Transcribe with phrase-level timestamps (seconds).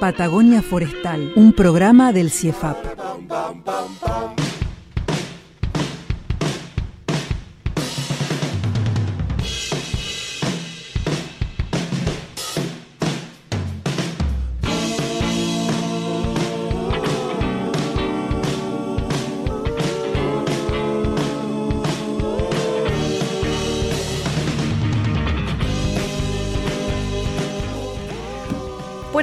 [0.00, 2.76] Patagonia Forestal, un programa del CIEFAP.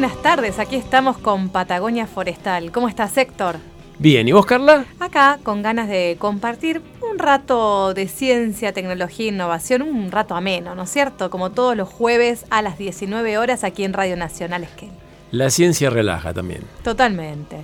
[0.04, 2.74] Buenas tardes, aquí estamos con Patagonia Forestal.
[2.74, 3.56] ¿Cómo estás, Héctor?
[4.00, 4.84] Bien, ¿y vos, Carla?
[5.00, 10.76] Acá con ganas de compartir un rato de ciencia, tecnología e innovación, un rato ameno,
[10.76, 11.30] ¿no es cierto?
[11.30, 14.90] Como todos los jueves a las 19 horas aquí en Radio Nacional Esquel.
[15.32, 16.64] La ciencia relaja también.
[16.84, 17.60] Totalmente.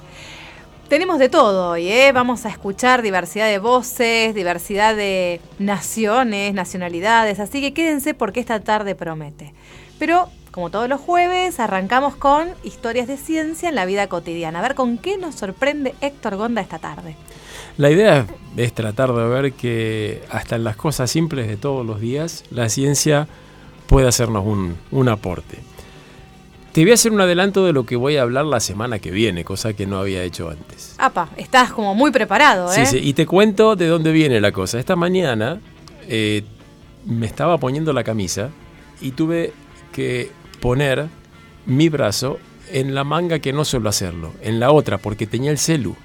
[0.87, 2.13] Tenemos de todo hoy, ¿eh?
[2.13, 8.61] Vamos a escuchar diversidad de voces, diversidad de naciones, nacionalidades, así que quédense porque esta
[8.61, 9.53] tarde promete.
[9.99, 14.59] Pero como todos los jueves, arrancamos con historias de ciencia en la vida cotidiana.
[14.59, 17.15] A ver con qué nos sorprende Héctor Gonda esta tarde.
[17.77, 18.25] La idea
[18.57, 22.67] es tratar de ver que hasta en las cosas simples de todos los días, la
[22.69, 23.27] ciencia
[23.87, 25.59] puede hacernos un, un aporte.
[26.73, 29.11] Te voy a hacer un adelanto de lo que voy a hablar la semana que
[29.11, 30.95] viene, cosa que no había hecho antes.
[30.97, 32.85] Apa, estás como muy preparado, ¿eh?
[32.85, 34.77] Sí, sí, y te cuento de dónde viene la cosa.
[34.77, 35.59] Esta mañana
[36.07, 36.43] eh,
[37.05, 38.49] me estaba poniendo la camisa
[39.01, 39.53] y tuve
[39.91, 41.07] que poner
[41.65, 42.39] mi brazo
[42.71, 45.95] en la manga que no suelo hacerlo, en la otra, porque tenía el celu.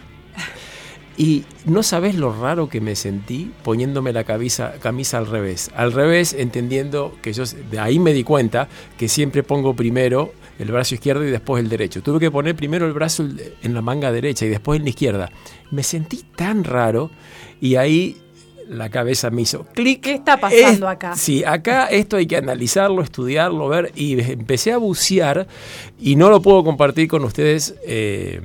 [1.17, 5.71] Y no sabes lo raro que me sentí poniéndome la camisa, camisa al revés.
[5.77, 10.73] Al revés, entendiendo que yo, de ahí me di cuenta que siempre pongo primero el
[10.73, 12.03] brazo izquierdo y después el derecho.
[12.03, 13.29] Tuve que poner primero el brazo
[13.63, 15.31] en la manga derecha y después en la izquierda.
[15.71, 17.11] Me sentí tan raro
[17.61, 18.17] y ahí
[18.69, 20.03] la cabeza me hizo clic.
[20.03, 21.17] ¿Qué está pasando acá?
[21.17, 23.93] Sí, acá esto hay que analizarlo, estudiarlo, ver.
[23.95, 25.47] Y empecé a bucear
[26.01, 28.41] y no lo puedo compartir con ustedes eh,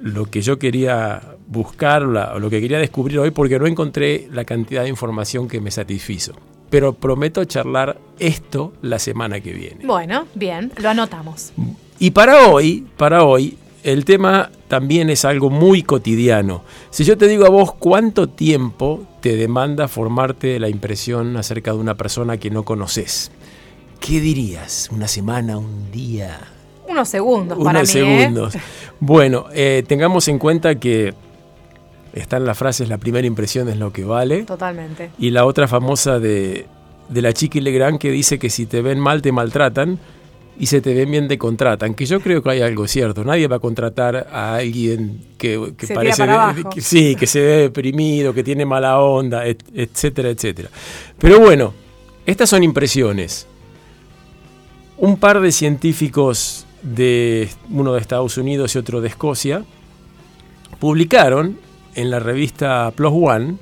[0.00, 4.44] lo que yo quería buscar o lo que quería descubrir hoy porque no encontré la
[4.44, 6.32] cantidad de información que me satisfizo.
[6.70, 9.84] Pero prometo charlar esto la semana que viene.
[9.84, 11.52] Bueno, bien, lo anotamos.
[11.98, 16.62] Y para hoy, para hoy, el tema también es algo muy cotidiano.
[16.90, 21.78] Si yo te digo a vos cuánto tiempo te demanda formarte la impresión acerca de
[21.78, 23.30] una persona que no conoces,
[24.00, 24.88] ¿qué dirías?
[24.90, 26.40] ¿Una semana, un día?
[26.88, 28.00] Unos segundos para Unos mí.
[28.00, 28.18] ¿eh?
[28.20, 28.54] segundos.
[29.00, 31.12] Bueno, eh, tengamos en cuenta que
[32.14, 34.44] están las frases, la primera impresión es lo que vale.
[34.44, 35.10] Totalmente.
[35.18, 36.66] Y la otra famosa de,
[37.10, 39.98] de la chiqui Legrand que dice que si te ven mal te maltratan
[40.58, 43.48] y se te ven bien te contratan, que yo creo que hay algo cierto, nadie
[43.48, 46.22] va a contratar a alguien que, parece
[46.54, 50.68] de- que- sí, que se ve deprimido, que tiene mala onda, et- etcétera, etcétera.
[51.18, 51.74] Pero bueno,
[52.24, 53.46] estas son impresiones.
[54.96, 59.64] Un par de científicos de uno de Estados Unidos y otro de Escocia
[60.78, 61.58] publicaron
[61.94, 63.56] en la revista Plus One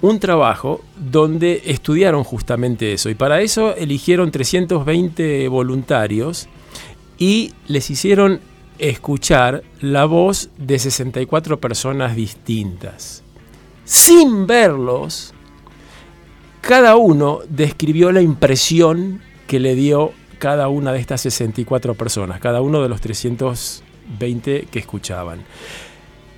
[0.00, 3.10] un trabajo donde estudiaron justamente eso.
[3.10, 6.48] Y para eso eligieron 320 voluntarios
[7.18, 8.40] y les hicieron
[8.78, 13.22] escuchar la voz de 64 personas distintas.
[13.84, 15.34] Sin verlos,
[16.60, 22.60] cada uno describió la impresión que le dio cada una de estas 64 personas, cada
[22.60, 25.40] uno de los 320 que escuchaban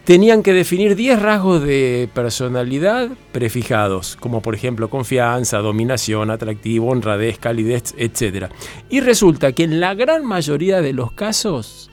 [0.05, 7.39] tenían que definir 10 rasgos de personalidad prefijados, como por ejemplo confianza, dominación, atractivo, honradez,
[7.39, 8.47] calidez, etc.
[8.89, 11.91] Y resulta que en la gran mayoría de los casos,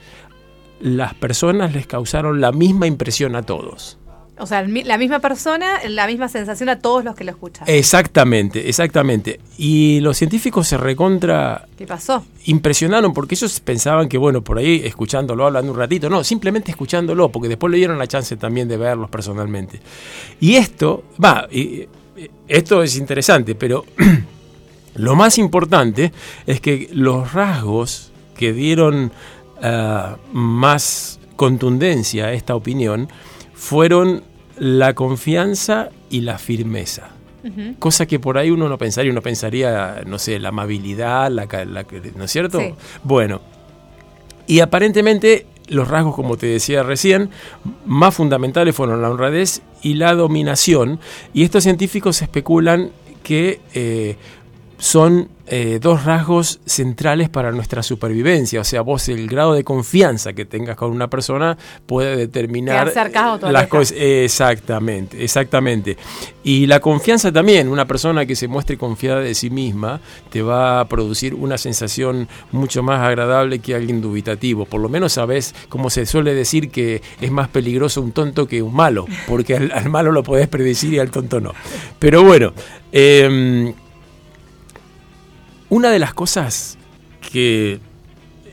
[0.80, 3.98] las personas les causaron la misma impresión a todos.
[4.40, 7.64] O sea, la misma persona, la misma sensación a todos los que lo escuchan.
[7.68, 9.40] Exactamente, exactamente.
[9.56, 12.24] Y los científicos se recontra ¿Qué pasó?
[12.44, 17.30] impresionaron porque ellos pensaban que, bueno, por ahí escuchándolo, hablando un ratito, no, simplemente escuchándolo,
[17.30, 19.80] porque después le dieron la chance también de verlos personalmente.
[20.40, 21.48] Y esto, va,
[22.46, 23.84] esto es interesante, pero
[24.94, 26.12] lo más importante
[26.46, 29.12] es que los rasgos que dieron
[29.62, 33.08] ah, más contundencia a esta opinión
[33.58, 34.22] fueron
[34.56, 37.10] la confianza y la firmeza.
[37.78, 41.86] Cosa que por ahí uno no pensaría, uno pensaría, no sé, la amabilidad, la, la-
[42.14, 42.60] ¿no es cierto?
[42.60, 42.74] Sí.
[43.02, 43.40] Bueno,
[44.46, 47.30] Y aparentemente los rasgos, como te decía recién,
[47.86, 51.00] más fundamentales fueron la honradez y la dominación.
[51.34, 52.90] Y estos científicos especulan
[53.22, 54.16] que eh,
[54.78, 58.60] son eh, dos rasgos centrales para nuestra supervivencia.
[58.60, 62.92] O sea, vos el grado de confianza que tengas con una persona puede determinar
[63.50, 63.96] las cosas.
[63.98, 65.96] exactamente, exactamente.
[66.44, 70.80] Y la confianza también, una persona que se muestre confiada de sí misma, te va
[70.80, 74.64] a producir una sensación mucho más agradable que alguien dubitativo.
[74.64, 78.62] Por lo menos sabes, como se suele decir, que es más peligroso un tonto que
[78.62, 81.52] un malo, porque al, malo lo podés predecir y al tonto no.
[81.98, 82.52] Pero bueno.
[82.92, 83.74] Em,
[85.70, 86.78] una de las cosas
[87.32, 87.80] que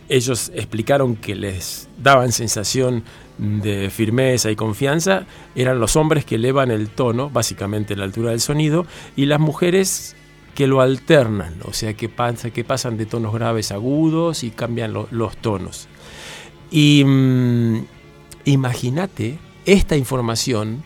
[0.09, 3.03] ellos explicaron que les daban sensación
[3.37, 5.25] de firmeza y confianza
[5.55, 8.85] eran los hombres que elevan el tono, básicamente la altura del sonido,
[9.15, 10.15] y las mujeres
[10.53, 12.09] que lo alternan, o sea, que,
[12.53, 15.87] que pasan de tonos graves a agudos y cambian los tonos.
[16.71, 17.85] Y mm,
[18.45, 20.83] imagínate esta información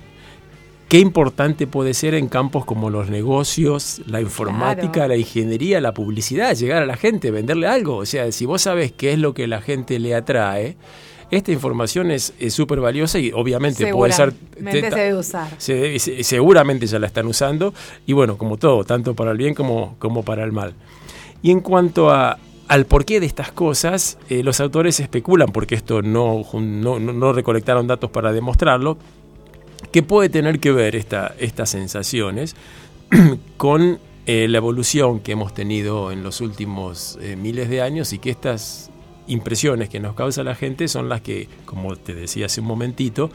[0.89, 6.56] qué importante puede ser en campos como los negocios, la informática, la ingeniería, la publicidad,
[6.56, 7.97] llegar a la gente, venderle algo.
[7.97, 10.75] O sea, si vos sabes qué es lo que la gente le atrae,
[11.30, 14.33] esta información es súper valiosa y obviamente puede ser...
[14.57, 15.47] Se debe usar.
[15.59, 17.71] seguramente ya la están usando
[18.07, 20.74] y bueno, como todo, tanto para el bien como, como para el mal.
[21.44, 26.01] Y en cuanto a, al porqué de estas cosas, eh, los autores especulan, porque esto
[26.01, 28.97] no, no, no recolectaron datos para demostrarlo,
[29.91, 32.56] que puede tener que ver esta, estas sensaciones
[33.57, 38.19] con eh, la evolución que hemos tenido en los últimos eh, miles de años y
[38.19, 38.91] que estas
[39.27, 43.30] impresiones que nos causa la gente son las que, como te decía hace un momentito,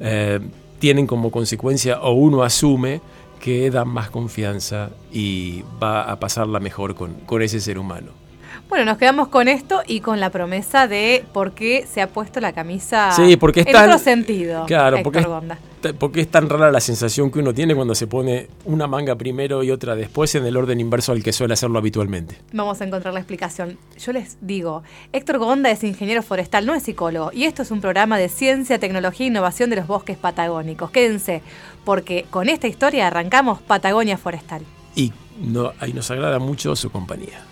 [0.00, 0.40] eh,
[0.78, 3.00] tienen como consecuencia o uno asume
[3.40, 8.25] que dan más confianza y va a pasarla mejor con, con ese ser humano.
[8.68, 12.40] Bueno, nos quedamos con esto y con la promesa de por qué se ha puesto
[12.40, 14.66] la camisa sí, porque en otro sentido.
[14.66, 18.48] Claro, porque es, porque es tan rara la sensación que uno tiene cuando se pone
[18.64, 22.38] una manga primero y otra después en el orden inverso al que suele hacerlo habitualmente.
[22.52, 23.78] Vamos a encontrar la explicación.
[23.98, 24.82] Yo les digo,
[25.12, 28.80] Héctor Gonda es ingeniero forestal, no es psicólogo, y esto es un programa de ciencia,
[28.80, 30.90] tecnología e innovación de los bosques patagónicos.
[30.90, 31.42] Quédense,
[31.84, 34.62] porque con esta historia arrancamos Patagonia Forestal.
[34.96, 37.44] Y no, ahí nos agrada mucho su compañía.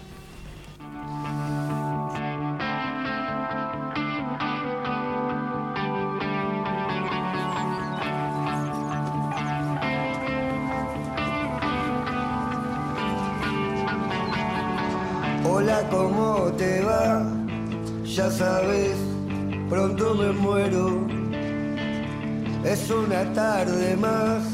[23.34, 24.44] Tarde más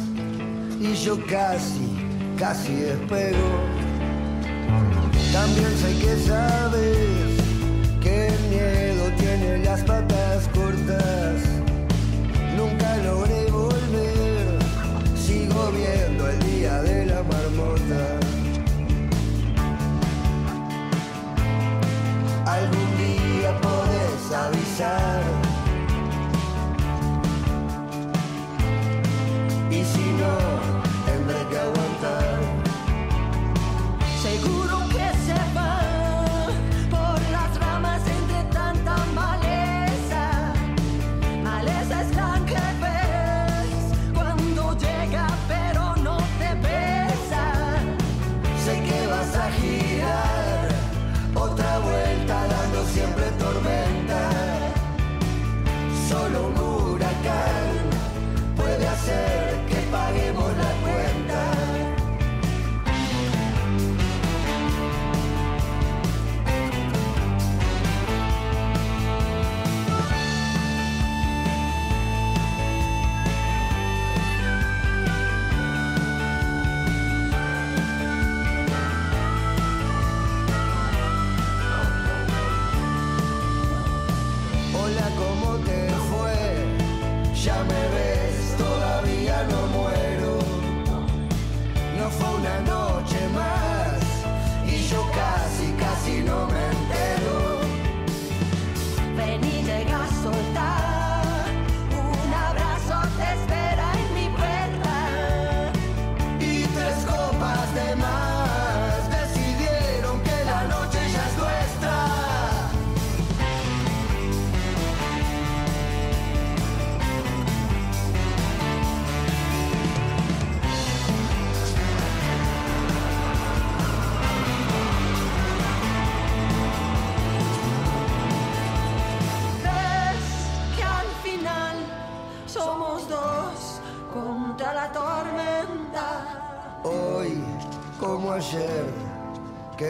[0.80, 1.88] y yo casi,
[2.38, 3.38] casi despego.
[5.32, 7.38] También sé que sabes
[8.00, 11.49] que el miedo tiene las patas cortas.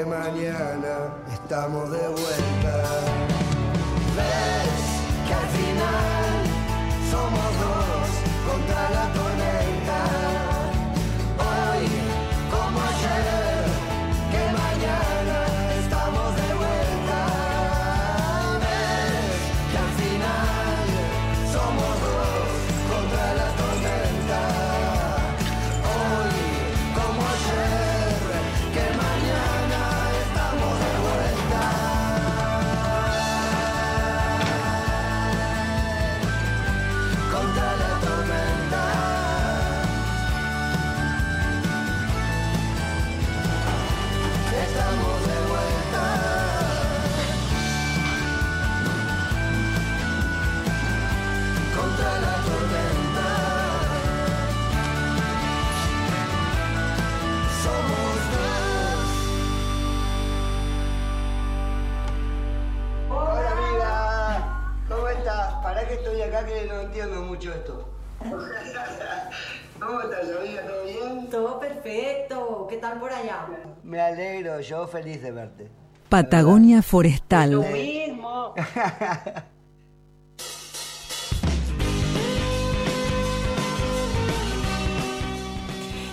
[0.05, 2.30] Mañana estamos de vuelta.
[73.83, 75.69] Me alegro, yo feliz de verte.
[76.09, 77.57] Patagonia Forestal.
[77.57, 78.55] mismo.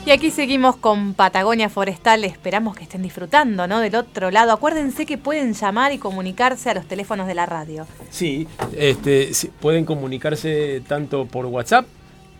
[0.08, 2.24] Y aquí seguimos con Patagonia Forestal.
[2.24, 3.82] Esperamos que estén disfrutando, ¿no?
[3.82, 4.54] Del otro lado.
[4.54, 7.86] Acuérdense que pueden llamar y comunicarse a los teléfonos de la radio.
[8.10, 8.48] Sí,
[8.78, 11.86] este, sí, pueden comunicarse tanto por WhatsApp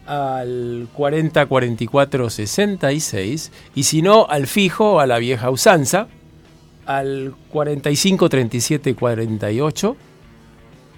[0.08, 6.08] al 40 44 66 y si no al fijo, a la vieja usanza,
[6.86, 9.98] al 45 37 48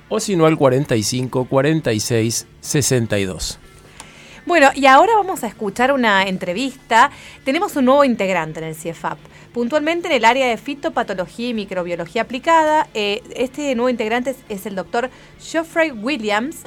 [0.10, 3.60] o si no al 45 46 62.
[4.46, 7.12] Bueno, y ahora vamos a escuchar una entrevista.
[7.44, 9.20] Tenemos un nuevo integrante en el CIEFAP,
[9.54, 12.88] puntualmente en el área de fitopatología y microbiología aplicada.
[12.94, 16.58] Eh, este nuevo integrante es, es el doctor Geoffrey Williams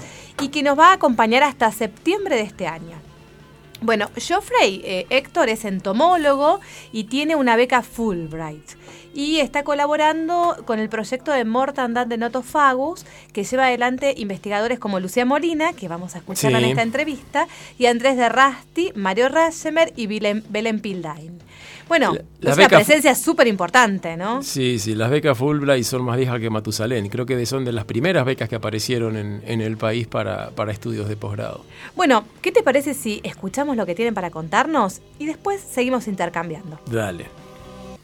[0.40, 2.96] y que nos va a acompañar hasta septiembre de este año.
[3.80, 6.60] Bueno, Geoffrey eh, Héctor es entomólogo
[6.92, 8.62] y tiene una beca Fulbright.
[9.14, 15.00] Y está colaborando con el proyecto de Mortandad de Notofagus, que lleva adelante investigadores como
[15.00, 16.64] Lucía Molina, que vamos a escucharla Sí.
[16.64, 17.48] en esta entrevista,
[17.78, 21.40] y Andrés de Rasti, Mario Raschemer y Belén Pildain.
[21.92, 24.42] Bueno, La- es presencia súper importante, ¿no?
[24.42, 27.06] Sí, sí, las becas Fulbright son más viejas que Matusalén.
[27.10, 30.72] Creo que son de las primeras becas que aparecieron en, en el país para, para
[30.72, 31.66] estudios de posgrado.
[31.94, 36.80] Bueno, ¿qué te parece si escuchamos lo que tienen para contarnos y después seguimos intercambiando?
[36.86, 37.26] Dale.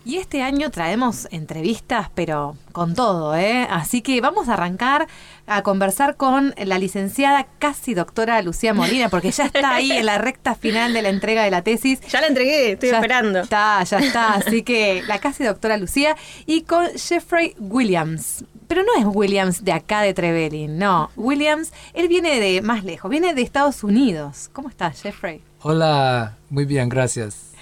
[0.04, 3.66] Y este año traemos entrevistas, pero con todo, ¿eh?
[3.71, 5.07] Así que vamos a arrancar
[5.49, 10.19] a conversar con la licenciada casi doctora Lucía Molina, porque ya está ahí en la
[10.19, 12.00] recta final de la entrega de la tesis.
[12.02, 13.40] Ya la entregué, estoy Ya esperando.
[13.40, 14.35] Está, ya está.
[14.35, 18.45] Así que la casi doctora Lucía y con Jeffrey Williams.
[18.69, 21.11] Pero no es Williams de acá de Trevelin, no.
[21.17, 24.50] Williams, él viene de más lejos, viene de Estados Unidos.
[24.52, 25.43] ¿Cómo estás, Jeffrey?
[25.62, 27.52] Hola, muy bien, gracias.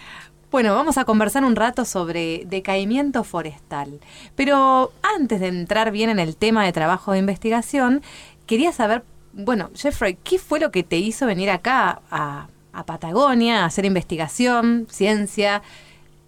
[0.50, 4.00] Bueno, vamos a conversar un rato sobre decaimiento forestal.
[4.37, 8.00] Pero antes de entrar bien en el tema de trabajo de investigación,
[8.47, 12.49] quería saber, bueno, Jeffrey, ¿qué fue lo que te hizo venir acá a,
[12.85, 15.62] Patagonia a hacer investigación, ciencia?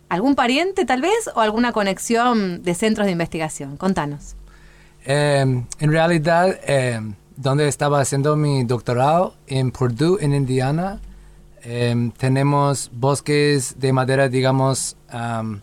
[0.08, 3.76] ¿Algún pariente tal vez o alguna conexión de centros de investigación?
[3.76, 4.34] Contanos.
[5.04, 5.40] Eh,
[5.78, 7.00] en realidad, eh,
[7.36, 11.00] donde estaba haciendo mi doctorado, en Purdue, en Indiana,
[11.62, 15.60] eh, tenemos bosques de madera, digamos, am,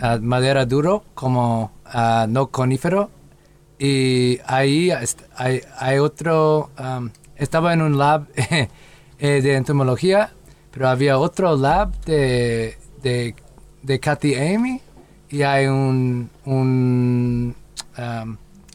[0.00, 1.72] ah, madera duro, como
[2.28, 3.10] no conífero.
[3.78, 4.90] Y ahí
[5.36, 6.70] hay, hay otro,
[7.36, 8.68] estaba en un lab eh,
[9.18, 10.32] de entomología,
[10.70, 13.34] pero había otro lab de, de,
[13.82, 14.80] de Cathy Amy
[15.28, 17.56] y hay un, un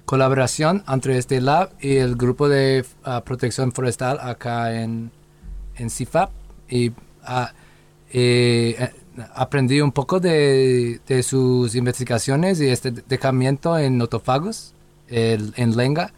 [0.07, 5.11] colaboración entre este lab y el grupo de ah, protección forestal acá en,
[5.77, 6.29] en CIFAP
[6.69, 6.91] y
[8.13, 8.89] eh,
[9.35, 14.73] aprendí un poco de, sus investigaciones y este decamiento en notofagus,
[15.07, 16.13] el- en lenga,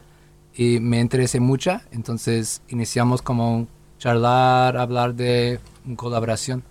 [0.53, 5.59] y me interesé mucho, entonces iniciamos como charlar, hablar de
[5.95, 6.63] colaboración.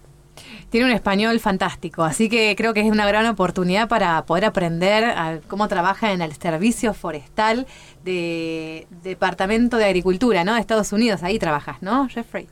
[0.70, 5.40] Tiene un español fantástico, así que creo que es una gran oportunidad para poder aprender
[5.48, 7.66] cómo trabaja en el servicio forestal
[8.04, 10.54] de Departamento de Agricultura, ¿no?
[10.54, 11.22] De Estados Unidos.
[11.22, 12.46] Ahí trabajas, ¿no, Jeffrey?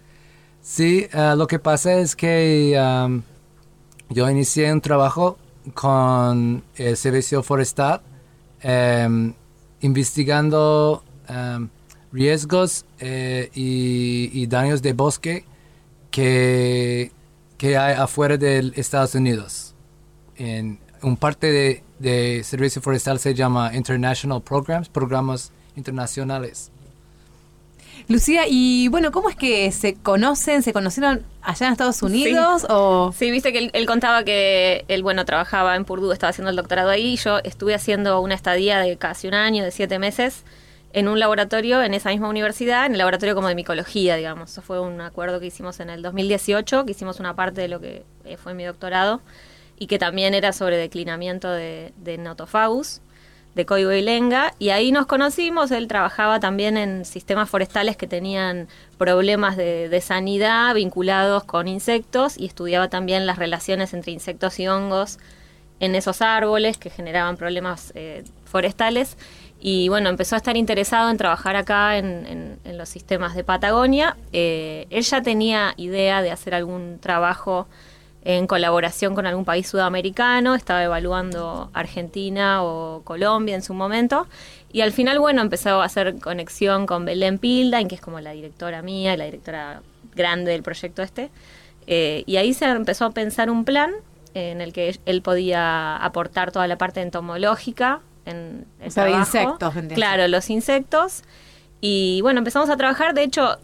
[0.69, 2.73] Sí, eh, lo que pasa es que
[4.11, 5.39] yo inicié un trabajo
[5.75, 8.03] con el Servicio Forestal
[8.61, 9.33] em,
[9.81, 11.69] investigando em,
[12.11, 15.45] riesgos eh, y, y daños de bosque
[16.11, 17.13] que
[17.57, 19.73] que hay afuera de Estados Unidos.
[20.35, 26.73] En un parte de, de servicio forestal se llama International Programs, programas internacionales.
[28.09, 30.63] Lucía, y bueno, ¿cómo es que se conocen?
[30.63, 32.65] ¿Se conocieron allá en Estados Unidos?
[32.69, 33.13] O...
[33.13, 36.57] Sí, viste que él, él contaba que él, bueno, trabajaba en Purdue, estaba haciendo el
[36.57, 40.45] doctorado ahí, y yo estuve haciendo una estadía de casi un año, de siete meses,
[40.93, 44.53] en un laboratorio en esa misma universidad, en el laboratorio como de micología, digamos.
[44.53, 47.81] Eso fue un acuerdo que hicimos en el 2018, que hicimos una parte de lo
[47.81, 49.21] que eh, fue mi doctorado,
[49.79, 53.01] y que también era sobre declinamiento de, de Notofagus,
[53.57, 58.07] de Coigo y Lenga, y ahí nos conocimos, él trabajaba también en sistemas forestales que
[58.07, 64.61] tenían problemas de, de sanidad vinculados con insectos, y estudiaba también las relaciones entre insectos
[64.61, 65.19] y hongos
[65.81, 69.17] en esos árboles que generaban problemas eh, forestales.
[69.61, 74.17] Y bueno, empezó a estar interesado en trabajar acá en los sistemas de Patagonia.
[74.33, 77.67] Eh, él ya tenía idea de hacer algún trabajo
[78.29, 84.27] en colaboración con algún país sudamericano, estaba evaluando Argentina o Colombia en su momento,
[84.73, 88.33] y al final, bueno, empezó a hacer conexión con Belén Pildain, que es como la
[88.33, 89.81] directora mía, la directora
[90.15, 91.31] grande del proyecto este,
[91.89, 93.93] Eh, y ahí se empezó a pensar un plan
[94.35, 99.21] en el que él podía aportar toda la parte entomológica en el O sea, trabajo.
[99.21, 101.23] insectos, vendría a Claro, los insectos.
[101.81, 103.57] Y bueno, empezamos a trabajar, de hecho,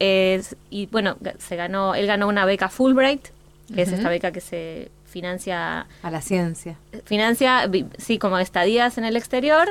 [0.69, 3.27] y bueno, se ganó, él ganó una beca Fulbright,
[3.73, 6.77] que es esta beca que se financia, A la ciencia.
[7.05, 9.67] financia, vi- sí, como estadías en el exterior,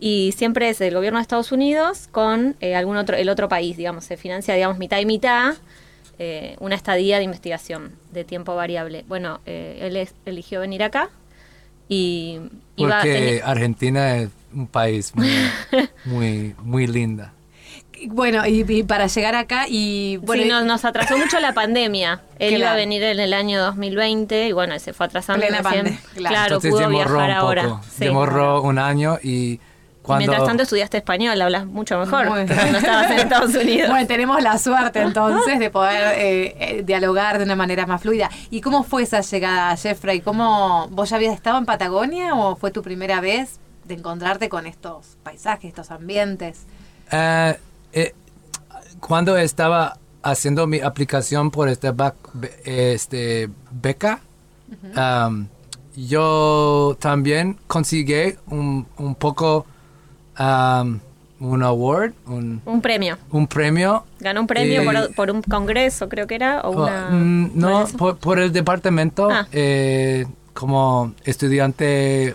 [0.00, 3.76] y siempre es el gobierno de Estados Unidos con eh, algún otro, el otro país,
[3.76, 5.54] digamos, se financia, digamos, mitad y mitad,
[6.18, 9.04] eh, una estadía de investigación de tiempo variable.
[9.08, 11.10] Bueno, eh, él es- eligió venir acá
[11.88, 12.40] y
[12.76, 15.26] iba Porque Argentina es un país muy,
[16.04, 17.32] muy, muy linda.
[18.08, 21.52] Bueno, y, y para llegar acá y bueno, sí, y- nos, nos atrasó mucho la
[21.54, 22.20] pandemia.
[22.38, 25.46] Él iba a venir en el año 2020 y bueno, se fue atrasando.
[25.46, 26.28] Plena pandemia, claro.
[26.34, 27.80] Claro, Entonces pudo demoró viajar un ahora.
[27.90, 28.04] Sí.
[28.04, 29.60] demoró un año y Y
[30.02, 30.18] cuando...
[30.26, 32.46] Mientras tanto estudiaste español, hablas mucho mejor bien.
[32.46, 33.90] cuando estabas en Estados Unidos.
[33.90, 38.30] Bueno, tenemos la suerte entonces de poder eh, eh, dialogar de una manera más fluida.
[38.50, 40.20] ¿Y cómo fue esa llegada, Jeffrey?
[40.20, 44.66] ¿Cómo vos ya habías estado en Patagonia o fue tu primera vez de encontrarte con
[44.66, 46.66] estos paisajes, estos ambientes?
[47.10, 47.56] Eh,
[47.96, 48.14] eh,
[49.00, 51.92] cuando estaba haciendo mi aplicación por este,
[52.64, 54.20] este beca,
[54.96, 55.46] um,
[55.96, 59.64] yo también conseguí un, un poco
[60.38, 60.98] um,
[61.38, 63.18] un award, un, Un premio.
[63.30, 64.04] un premio.
[64.20, 67.10] Ganó un premio por, por un congreso, creo que era, o una...
[67.10, 69.46] mm, no, por, por el departamento, Ah.
[69.52, 72.34] eh, como estudiante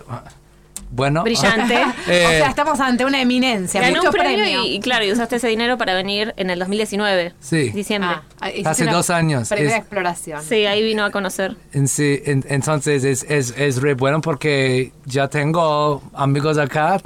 [0.92, 1.24] bueno.
[1.24, 1.74] Brillante.
[2.06, 4.64] Eh, o sea, estamos ante una eminencia, Ganó un premio premio.
[4.64, 7.32] y, y claro, y usaste ese dinero para venir en el 2019.
[7.40, 7.70] Sí.
[7.70, 8.16] Diciembre.
[8.40, 9.48] Ah, Hace dos años.
[9.48, 10.42] Primera Es- exploración.
[10.42, 11.56] Sí, ahí vino a conocer.
[11.72, 17.00] En sí, en- entonces es, es, es re bueno porque ya tengo amigos acá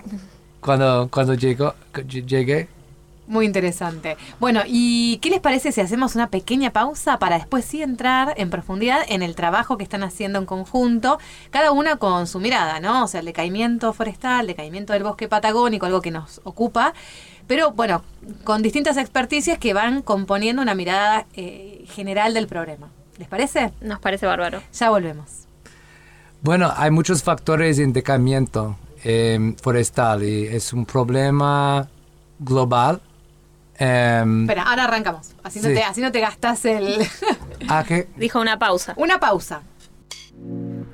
[0.60, 1.74] cuando, cuando llego,
[2.06, 2.68] llegué.
[3.28, 4.16] Muy interesante.
[4.38, 8.50] Bueno, ¿y qué les parece si hacemos una pequeña pausa para después sí entrar en
[8.50, 11.18] profundidad en el trabajo que están haciendo en conjunto,
[11.50, 13.04] cada una con su mirada, ¿no?
[13.04, 16.94] O sea, el decaimiento forestal, el decaimiento del bosque patagónico, algo que nos ocupa,
[17.48, 18.02] pero bueno,
[18.44, 22.90] con distintas experticias que van componiendo una mirada eh, general del problema.
[23.18, 23.72] ¿Les parece?
[23.80, 24.62] Nos parece bárbaro.
[24.72, 25.46] Ya volvemos.
[26.42, 31.88] Bueno, hay muchos factores de decaimiento eh, forestal y es un problema
[32.38, 33.00] global.
[33.78, 35.28] Em, Espera, ahora arrancamos.
[35.42, 35.74] Así no, Sí.
[35.74, 37.06] te, así no te gastas el...
[37.68, 38.08] ¿a qué?
[38.16, 38.94] Dijo una pausa.
[38.96, 39.62] una pausa.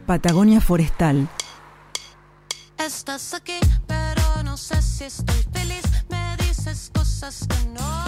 [0.06, 1.28] Patagonia Forestal.
[2.78, 5.82] Estás aquí, pero no sé si estoy feliz.
[6.08, 8.01] Me dices cosas que no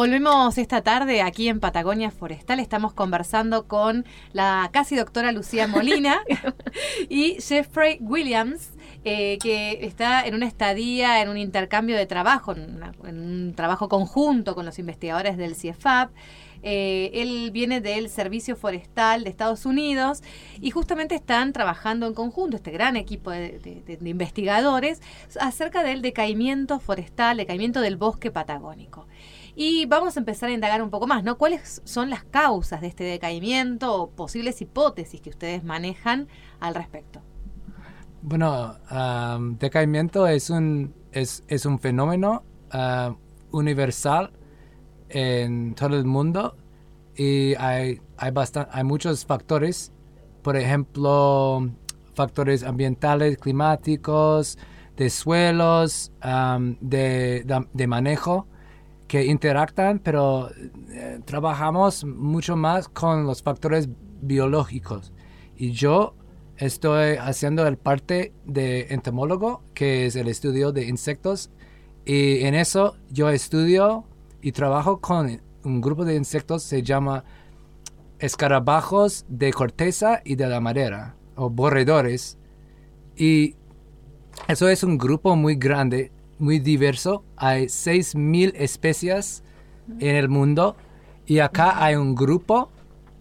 [0.00, 2.58] Volvemos esta tarde aquí en Patagonia Forestal.
[2.58, 6.22] Estamos conversando con la casi doctora Lucía Molina
[7.10, 8.70] y Jeffrey Williams,
[9.04, 13.54] eh, que está en una estadía, en un intercambio de trabajo, en, una- en un
[13.54, 16.10] trabajo conjunto con los investigadores del CIEFAP.
[16.62, 20.22] Eh, él viene del Servicio Forestal de Estados Unidos
[20.62, 25.02] y justamente están trabajando en conjunto, este gran equipo de, de- de- de investigadores,
[25.38, 29.06] acerca del decaimiento forestal, decaimiento del bosque patagónico.
[29.54, 31.36] Y vamos a empezar a indagar un poco más, ¿no?
[31.38, 36.28] ¿Cuáles son las causas de este decaimiento o posibles hipótesis que ustedes manejan
[36.60, 37.20] al respecto?
[38.22, 43.14] Bueno, am, decaimiento es un, es, es un fenómeno ah,
[43.50, 44.32] universal
[45.08, 46.56] en todo el mundo
[47.16, 48.32] y hay, hay,
[48.72, 49.92] hay muchos factores,
[50.42, 51.70] por ejemplo,
[52.14, 54.58] factores ambientales, climáticos,
[54.96, 56.12] de suelos,
[56.80, 58.46] de, de- de manejo
[59.10, 60.50] que interactan, pero
[60.92, 63.88] eh, trabajamos mucho más con los factores
[64.22, 65.12] biológicos.
[65.56, 66.14] Y yo
[66.56, 71.50] estoy haciendo el parte de entomólogo, que es el estudio de insectos,
[72.04, 74.04] y en eso yo estudio
[74.42, 77.24] y trabajo con un grupo de insectos, se llama
[78.20, 82.38] escarabajos de corteza y de la madera, o borredores.
[83.16, 83.56] Y
[84.46, 87.24] eso es un grupo muy grande, muy diverso.
[87.36, 89.42] Hay 6.000 especies
[89.98, 90.76] en el mundo.
[91.26, 92.70] Y acá hay un grupo,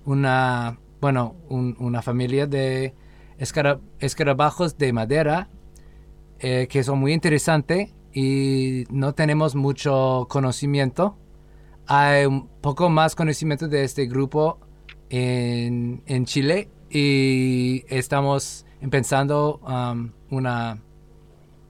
[0.05, 2.93] una, bueno, un- una familia de
[3.37, 5.49] escara- escarabajos de madera
[6.39, 11.17] eh, que son muy interesantes y no tenemos mucho conocimiento.
[11.85, 14.59] Hay un poco más conocimiento de este grupo
[15.09, 20.81] en, en Chile y estamos empezando um, una,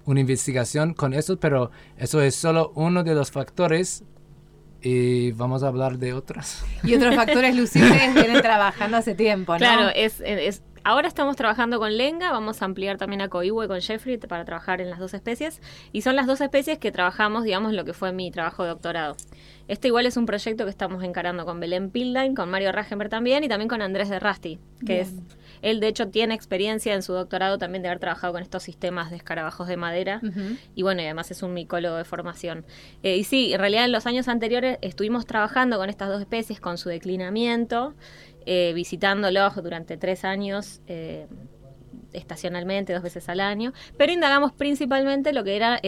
[0.09, 4.03] una investigación con eso, pero eso es solo uno de los factores
[4.81, 6.65] y vamos a hablar de otras.
[6.83, 9.57] Y otros factores, Lucía, ustedes vienen trabajando hace tiempo, ¿no?
[9.59, 13.81] Claro, es, es- ahora estamos trabajando con Lenga, vamos a ampliar también a Coihue con
[13.81, 15.61] Jeffrey para trabajar en las dos especies.
[15.91, 19.15] Y son las dos especies que trabajamos, digamos, lo que fue mi trabajo de doctorado.
[19.67, 23.43] Este igual es un proyecto que estamos encarando con Belén Pildain, con Mario Ragenberg también
[23.43, 25.13] y también con Andrés de Rasti, que es...
[25.61, 29.09] Él, de hecho, tiene experiencia en su doctorado también de haber trabajado con estos sistemas
[29.11, 30.21] de escarabajos de madera.
[30.75, 32.65] Y bueno, y además es un micólogo de formación.
[33.03, 36.59] Eh, y sí, en realidad en los años anteriores estuvimos trabajando con estas dos especies,
[36.59, 37.93] con su declinamiento,
[38.45, 40.81] eh, visitándolos durante tres años.
[40.87, 41.27] eh,
[42.13, 45.79] estacionalmente, dos veces al año, pero indagamos principalmente lo que eran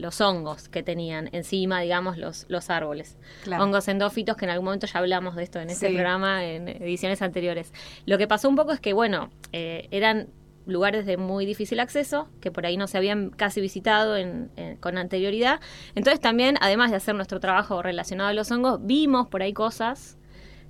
[0.00, 3.16] los hongos que tenían encima, digamos, los, los árboles.
[3.44, 3.64] Claro.
[3.64, 5.94] Hongos endófitos, que en algún momento ya hablamos de esto en este Sí.
[5.94, 7.72] programa, en ediciones anteriores.
[8.06, 10.28] Lo que pasó un poco es que, bueno, eh, eran
[10.66, 14.76] lugares de muy difícil acceso, que por ahí no se habían casi visitado en- en-
[14.78, 15.60] con anterioridad.
[15.94, 20.16] Entonces también, además de hacer nuestro trabajo relacionado a los hongos, vimos por ahí cosas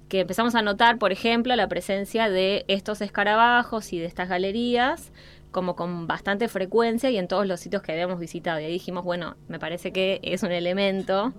[0.09, 5.13] que empezamos a notar, por ejemplo, la presencia de estos escarabajos y de estas galerías
[5.51, 8.61] como con bastante frecuencia y en todos los sitios que habíamos visitado.
[8.61, 11.33] Y ahí dijimos, bueno, me parece que es un elemento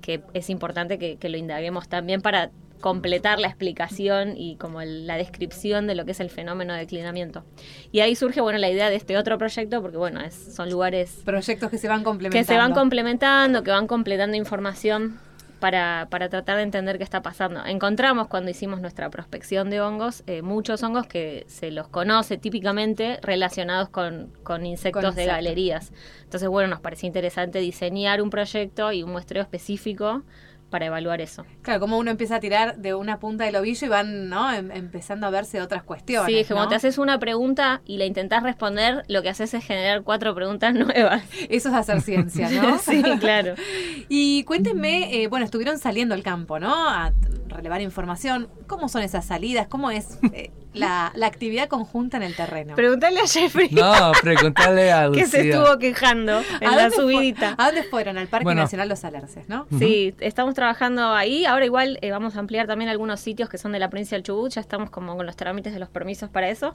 [0.00, 5.06] que es importante que, que lo indaguemos también para completar la explicación y como el-
[5.06, 7.44] la descripción de lo que es el fenómeno de declinamiento.
[7.92, 11.20] Y ahí surge, bueno, la idea de este otro proyecto, porque bueno, es, son lugares
[11.26, 12.40] Proyectos que se van complementando.
[12.46, 15.20] que se van complementando, que van completando información
[15.60, 17.64] para, para tratar de entender qué está pasando.
[17.64, 23.18] Encontramos cuando hicimos nuestra prospección de hongos, eh, muchos hongos que se los conoce típicamente
[23.22, 25.92] relacionados con, con insectos Con de galerías.
[26.24, 30.22] Entonces, bueno, nos pareció interesante diseñar un proyecto y un muestreo específico
[30.70, 31.44] para evaluar eso.
[31.62, 34.52] Claro, como uno empieza a tirar de una punta del ovillo y van, ¿no?
[34.52, 36.26] Em- empezando a verse otras cuestiones.
[36.26, 36.58] Sí, es que ¿no?
[36.58, 40.34] cuando te haces una pregunta y la intentás responder, lo que haces es generar cuatro
[40.34, 41.22] preguntas nuevas.
[41.48, 42.78] Eso es hacer ciencia, ¿no?
[42.82, 43.54] sí, claro.
[44.08, 46.88] Y cuéntenme, eh, bueno, estuvieron saliendo al campo, ¿no?
[46.88, 47.12] A
[47.46, 48.48] relevar información.
[48.66, 49.68] ¿Cómo son esas salidas?
[49.68, 52.74] ¿Cómo es eh, la, la actividad conjunta en el terreno?
[52.76, 53.68] Pregúntale a Jeffrey.
[53.70, 55.54] No, pregúntale a que se Lucía.
[55.58, 57.54] estuvo quejando en ¿A la subidita.
[57.58, 58.18] ¿A dónde fueron?
[58.18, 58.62] Al Parque Bueno.
[58.62, 59.66] Nacional Los Alerces, ¿no?
[59.78, 61.44] Sí, estamos trabajando ahí.
[61.44, 64.22] Ahora igual eh, vamos a ampliar también algunos sitios que son de la provincia del
[64.22, 64.50] Chubut.
[64.52, 66.74] Ya estamos como con los trámites de los permisos para eso.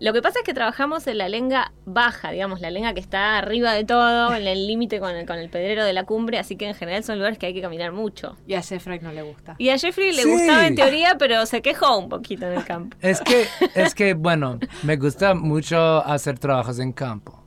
[0.00, 3.38] Lo que pasa es que trabajamos en la lenga baja, digamos, la lenga que está
[3.38, 6.38] arriba de todo, en el límite con el, con el pedrero de la cumbre.
[6.38, 8.36] Así que en general son lugares que hay que caminar mucho.
[8.46, 9.54] Y a Jeffrey no le gusta.
[9.58, 10.30] Y a Jeffrey le Sí.
[10.30, 12.96] gustaba en teoría, pero se quejó un poquito en el campo.
[13.00, 17.44] Es que, es que, bueno, me gusta mucho hacer trabajos en campo.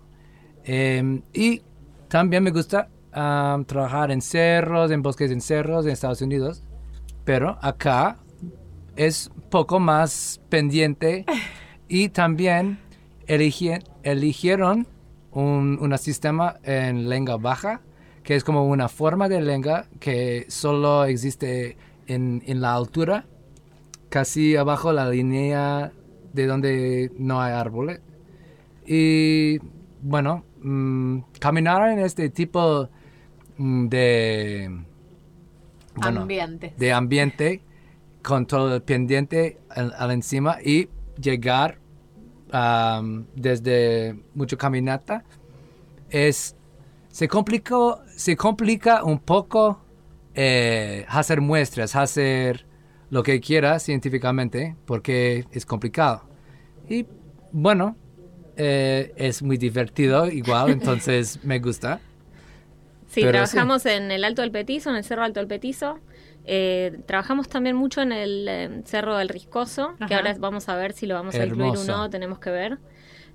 [0.63, 1.62] Eh, y
[2.07, 2.89] también me gusta
[3.65, 6.63] trabajar en cerros, en bosques en cerros en Estados Unidos.
[7.25, 8.17] Pero acá
[8.95, 11.25] es poco más pendiente
[11.89, 12.80] y también
[13.28, 14.88] eligien- eligieron
[15.32, 17.82] un, un sistema en lengua baja
[18.23, 23.26] que es como una forma de lenga que solo existe en, en la altura,
[24.10, 25.93] casi abajo la línea
[26.34, 28.02] de donde no hay árboles.
[28.86, 29.60] Y
[30.02, 32.89] bueno, mm, caminar en este tipo
[33.58, 34.78] mm, de
[35.95, 36.78] bueno, Ambientes.
[36.78, 37.62] de ambiente
[38.23, 40.89] con todo el pendiente al, al encima y
[41.21, 41.80] llegar
[42.51, 45.23] am, desde mucho caminata
[46.10, 46.56] es
[47.10, 49.82] se complicó se complica un poco
[50.34, 52.65] eh, hacer muestras hacer
[53.10, 56.30] lo que quiera científicamente porque es complicado
[56.88, 57.06] y
[57.51, 57.97] bueno
[58.56, 61.99] eh, es muy divertido igual entonces me gusta
[63.08, 65.99] Sí, Pero trabajamos en el Alto del Petizo, en el Cerro Alto del Petizo.
[66.47, 70.07] Eh, trabajamos también mucho en el eh, Cerro del Riscoso, Ajá.
[70.07, 72.77] que ahora vamos a ver si lo vamos a incluir o no, tenemos que ver.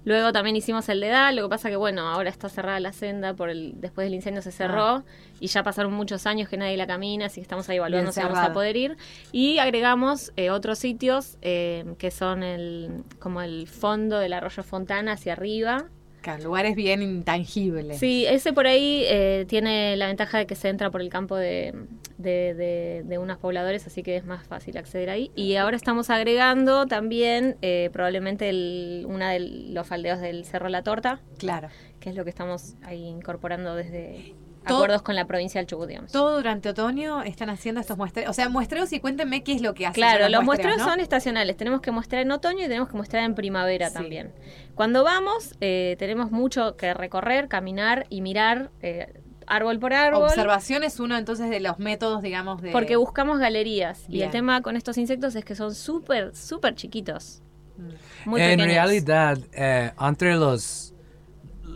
[0.04, 3.34] Luego también hicimos el dedal, lo que pasa que bueno, ahora está cerrada la senda,
[3.34, 5.04] por el, después del incendio se cerró Ah.
[5.38, 8.14] y ya pasaron muchos años que nadie la camina, así que estamos ahí evaluando Bien
[8.14, 8.96] si vamos a poder ir.
[9.30, 15.12] Y agregamos eh, otros sitios eh, que son el, como el fondo del arroyo Fontana
[15.12, 15.84] hacia arriba,
[16.22, 17.98] Claro, lugares bien intangibles.
[17.98, 21.36] Sí, ese por ahí eh, tiene la ventaja de que se entra por el campo
[21.36, 21.74] de,
[22.18, 25.30] de, de- de unos pobladores, así que es más fácil acceder ahí.
[25.36, 30.82] Y ahora estamos agregando también eh, probablemente el, una de los faldeos del Cerro La
[30.82, 31.68] Torta, Claro.
[32.00, 34.34] que es lo que estamos ahí incorporando desde
[34.66, 36.12] Todo- acuerdos con la provincia del Chubut, digamos.
[36.12, 38.30] Todo durante otoño están haciendo estos muestreos.
[38.30, 39.94] O sea, muestreos y cuéntenme qué es lo que hacen.
[39.94, 40.84] Claro, los muestreos ¿no?
[40.84, 41.56] son estacionales.
[41.56, 43.94] Tenemos que mostrar en otoño y tenemos que mostrar en primavera Sí.
[43.94, 44.32] también.
[44.74, 49.12] Cuando vamos, eh, tenemos mucho que recorrer, caminar y mirar eh,
[49.46, 50.22] árbol por árbol.
[50.24, 52.70] Observación es uno entonces de los métodos, digamos, de...
[52.70, 54.04] Porque buscamos galerías.
[54.08, 57.42] Y el tema con estos insectos es que son súper, súper chiquitos.
[57.76, 58.30] Mm.
[58.30, 58.66] Muy en pequeños.
[58.66, 60.94] realidad, eh, entre los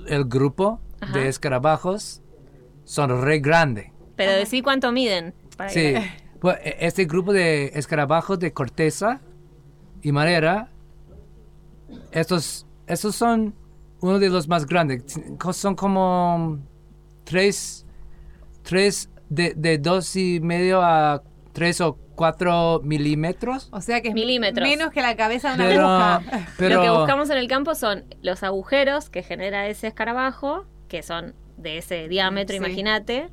[0.08, 1.18] el grupo Ajá.
[1.18, 2.22] de escarabajos
[2.86, 3.92] son re grande.
[4.16, 5.34] Pero decí cuánto miden.
[5.58, 5.80] para Sí.
[5.80, 9.20] que- Pues, e- este grupo de escarabajos de corteza
[10.02, 10.70] y madera,
[12.12, 13.54] estos, estos son
[14.00, 15.02] uno de los más grandes.
[15.52, 16.58] Son como
[17.24, 17.86] tres,
[18.62, 21.22] tres de, de dos y medio a
[21.52, 23.68] tres o cuatro milímetros.
[23.72, 24.66] O sea que es Milímetros.
[24.68, 26.48] menos que la cabeza de una Pero, aguja.
[26.58, 31.02] pero Lo que buscamos en el campo son los agujeros que genera ese escarabajo, que
[31.02, 32.58] son de ese diámetro, Sí.
[32.58, 33.28] imagínate.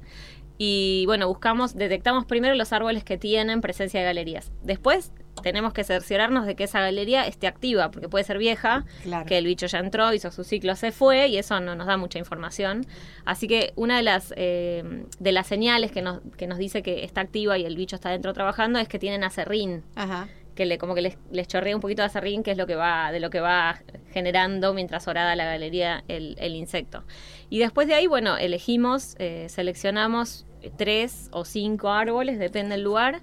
[0.57, 4.51] Y bueno, buscamos, detectamos primero los árboles que tienen presencia de galerías.
[4.61, 9.25] Después tenemos que cerciorarnos de que esa galería esté activa, porque puede ser vieja, Claro.
[9.25, 11.97] que el bicho ya entró, hizo su ciclo, se fue, y eso no nos da
[11.97, 12.85] mucha información.
[13.25, 17.03] Así que una de las, eh, de las señales que nos, que nos dice que
[17.03, 20.27] está activa y el bicho está dentro trabajando es que tienen acerrín Ajá.
[20.55, 22.75] Que le como que les, les chorrea un poquito de acerrín, que es lo que
[22.75, 27.03] va, de lo que va generando mientras orada la galería el, el insecto.
[27.49, 30.45] Y después de ahí, bueno, elegimos, eh, seleccionamos
[30.77, 33.21] tres o cinco árboles, depende del lugar,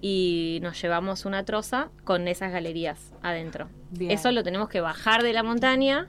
[0.00, 3.70] y nos llevamos una troza con esas galerías adentro.
[3.90, 4.10] Bien.
[4.10, 6.08] Eso lo tenemos que bajar de la montaña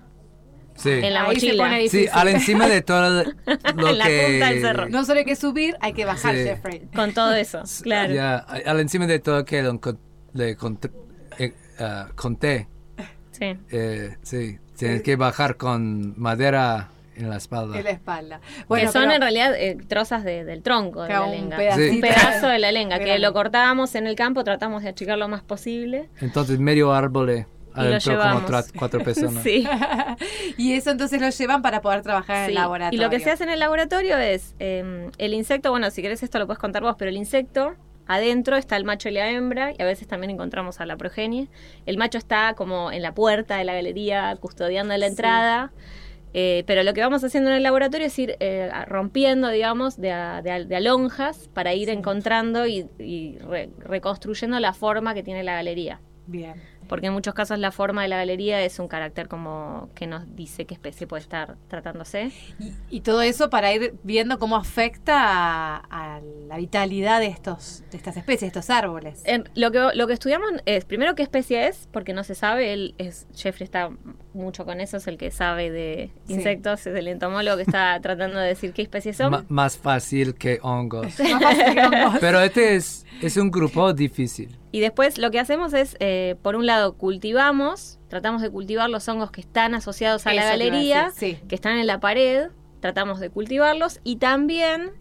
[0.76, 0.90] sí.
[0.90, 1.64] en la Ahí se mochila.
[1.64, 3.24] pone Sí, al encima de todo
[3.78, 4.28] lo En la que...
[4.32, 4.90] punta del cerro.
[4.90, 6.44] No solo hay que subir, hay que bajar, Sí.
[6.44, 6.82] Jeffrey.
[6.94, 8.14] Con todo eso, claro.
[8.14, 9.80] Ya, al encima de todo que lo
[10.36, 10.92] le contr-
[11.40, 12.68] eh, ah, conté.
[13.32, 13.58] Sí.
[13.72, 17.78] Eh, sí, tienes que bajar con madera en la espalda.
[17.78, 18.40] En la espalda.
[18.70, 21.58] que son pero- en realidad eh, trozas de- del tronco de la un lenga.
[21.58, 21.94] pedacito.
[21.96, 25.28] Un pedazo de la lenga, que lo cortábamos en el campo, tratamos de achicar lo
[25.28, 26.10] más posible.
[26.22, 28.42] Entonces medio árbol eh, Y lo adentro como
[28.78, 29.44] cuatro personas.
[29.44, 29.66] Sí.
[30.58, 32.50] y eso entonces lo llevan para poder trabajar en sí.
[32.50, 33.00] el laboratorio.
[33.00, 36.24] Y lo que se hace en el laboratorio es eh, el insecto, bueno, si querés
[36.24, 37.76] esto lo puedes contar vos, pero el insecto
[38.08, 41.48] adentro está el macho y la hembra y a veces también encontramos a la progenie.
[41.86, 45.12] El macho está como en la puerta de la galería custodiando la Sí.
[45.12, 45.72] entrada.
[46.38, 50.12] eh, pero lo que vamos haciendo en el laboratorio es ir eh, rompiendo, digamos, de,
[50.12, 55.24] a- de a- de alonjas para ir encontrando y, y re- reconstruyendo la forma que
[55.24, 56.02] tiene la galería.
[56.28, 56.56] Bien.
[56.88, 60.36] Porque en muchos casos la forma de la galería es un carácter como que nos
[60.36, 62.32] dice qué especie puede estar tratándose.
[62.60, 67.84] Y, y todo eso para ir viendo cómo afecta a, a la vitalidad de estos
[67.92, 69.22] de estas especies, de estos árboles.
[69.26, 72.74] En- lo, que, lo que estudiamos es primero qué especie es, porque no se sabe.
[72.74, 73.90] Él es, Jeffrey está
[74.34, 76.34] mucho con eso, es el que sabe de Sí.
[76.34, 79.32] insectos, es el entomólogo que está tratando de decir qué especies son.
[79.32, 81.20] Ma- más fácil que hongos.
[81.20, 82.18] Más fácil que hongos.
[82.20, 84.58] Pero este es, es un grupo difícil.
[84.72, 89.08] Y después lo que hacemos es, eh, por un lado, cultivamos, tratamos de cultivar los
[89.08, 91.38] hongos que están asociados a la Eso galería, sí.
[91.48, 94.92] que están en la pared, tratamos de cultivarlos y también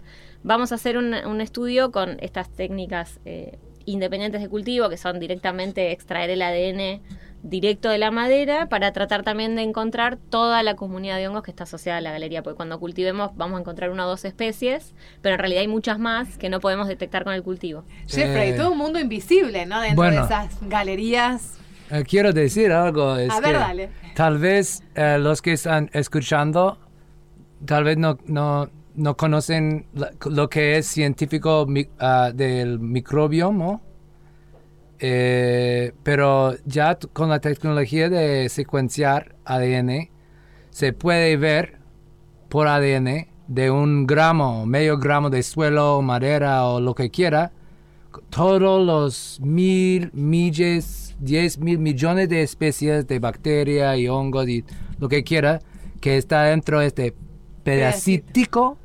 [0.43, 5.19] vamos a hacer un, un estudio con estas técnicas eh, independientes de cultivo, que son
[5.21, 7.03] directamente extraer el ADN
[7.43, 11.51] directo de la madera para tratar también de encontrar toda la comunidad de hongos que
[11.51, 14.95] está asociada a la galería, porque cuando cultivemos vamos a encontrar una o dos especies,
[15.21, 17.85] pero en realidad hay muchas más que no podemos detectar con el cultivo.
[18.09, 19.81] Jeffrey, Eh, todo un mundo invisible, ¿no?
[19.83, 20.21] Dentro bueno.
[20.21, 21.59] de esas galerías.
[21.95, 23.17] Eh, quiero decir algo.
[23.17, 23.91] Es A ver, que dale.
[24.15, 26.79] Tal vez eh, los que están escuchando,
[27.65, 29.87] tal vez no, no, no conocen
[30.25, 31.67] lo que es científico
[32.01, 33.81] ah, del microbioma.
[34.99, 40.11] Eh, pero ya con la tecnología de secuenciar ADN,
[40.71, 41.79] se puede ver
[42.49, 47.53] por ADN de un gramo, medio gramo de suelo, madera o lo que quiera,
[48.31, 54.65] todos los mil, milles, diez mil millones de especies de bacterias y hongos y
[54.99, 55.61] lo que quiera
[56.01, 57.15] que está dentro de este
[57.63, 58.79] pedacitico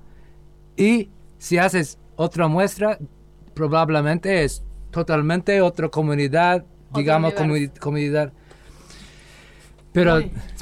[0.77, 2.97] y si haces otra muestra
[3.53, 7.33] probablemente es totalmente otra comunidad digamos
[7.79, 8.31] comunidad.
[9.91, 10.15] Pero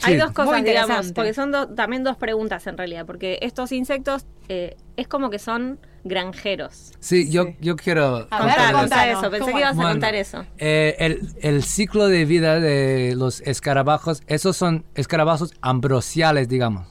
[0.03, 4.25] Hay dos cosas, digamos, porque son do- también dos preguntas en realidad, porque estos insectos
[4.47, 6.91] eh, es como que son granjeros.
[6.99, 7.55] Sí, yo, Sí.
[7.61, 10.45] yo quiero A ver, Contar, eso, pensé ¿cómo que ibas a contar eso.
[10.57, 16.87] Eh, el, el ciclo de vida de los escarabajos, esos son escarabajos ambrosiales, digamos.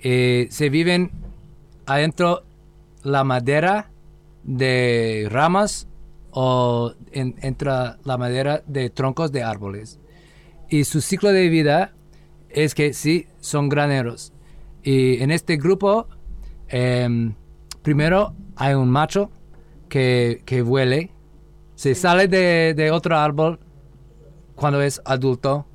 [0.00, 1.10] Eh, se viven
[1.86, 2.44] adentro
[3.02, 3.90] la madera
[4.44, 5.88] de ramas
[6.30, 9.98] o en- entra la madera de troncos de árboles.
[10.70, 11.94] Y su ciclo de vida
[12.50, 14.32] es que sí, son graneros.
[14.82, 16.06] Y en este grupo,
[16.68, 17.34] em,
[17.88, 19.30] primero hay un macho
[19.88, 21.10] que, que huele,
[21.74, 23.60] se sale de, de otro árbol
[24.54, 25.66] cuando es adulto,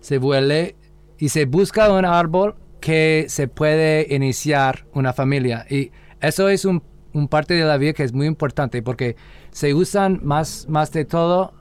[0.00, 0.76] se vuelve
[1.16, 5.64] y se busca un árbol que se puede iniciar una familia.
[5.70, 6.82] Y eso es un,
[7.14, 9.16] un parte de la vida que es muy importante porque
[9.50, 11.54] se usan más, más de todo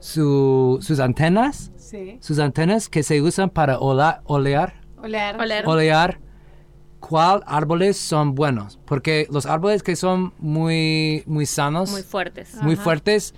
[0.00, 2.18] su- sus antenas, Sí.
[2.20, 5.36] sus antenas que se usan para ola- olear Oler.
[5.40, 5.66] Oler.
[5.66, 6.20] olear
[7.08, 8.80] cuál árboles son buenos.
[8.84, 12.54] Porque los árboles que son muy, muy sanos, Muy fuertes.
[12.62, 12.82] muy Ajá.
[12.82, 13.34] fuertes,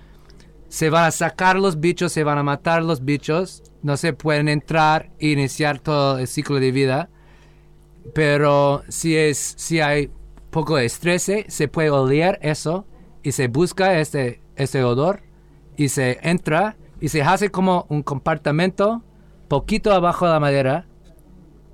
[0.69, 4.49] se van a sacar los bichos, se van a matar los bichos, no se pueden
[4.49, 7.11] entrar e iniciar todo el ciclo de vida.
[8.15, 10.11] Pero si, es, si hay
[10.51, 12.87] poco de estrés, eh, se puede oler eso
[13.23, 15.23] y se busca este, este odor
[15.77, 19.03] y se entra y se hace como un compartimento
[19.47, 20.87] poquito abajo de la madera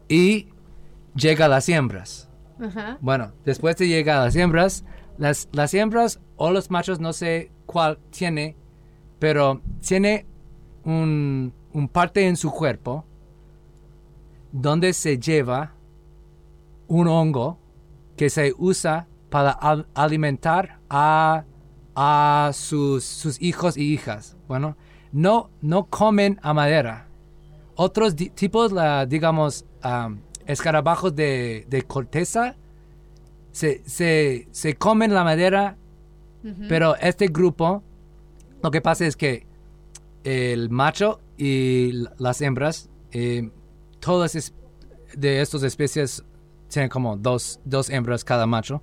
[0.09, 0.49] y
[1.14, 2.28] llega a las hembras.
[2.60, 2.98] Ajá.
[3.00, 4.84] Bueno, después de llegar a las hembras,
[5.18, 8.56] las, las hembras o los machos, no sé cuál tiene,
[9.18, 10.26] pero tiene
[10.84, 13.04] un, un parte en su cuerpo
[14.52, 15.72] donde se lleva
[16.86, 17.58] un hongo
[18.16, 21.44] que se usa para al- alimentar a,
[21.96, 24.36] a sus, sus hijos y hijas.
[24.46, 24.76] Bueno,
[25.10, 27.08] no, no comen a madera.
[27.74, 32.57] Otros tipos, la, digamos, am, escarabajos de, de corteza,
[33.53, 35.76] se, se, se comen la madera,
[36.68, 37.82] pero este grupo,
[38.62, 39.47] lo que pasa es que
[40.24, 43.49] el macho y las hembras, eh,
[44.01, 44.53] todas es-
[45.16, 46.22] de estas especies
[46.68, 48.82] tienen como dos, dos hembras cada macho,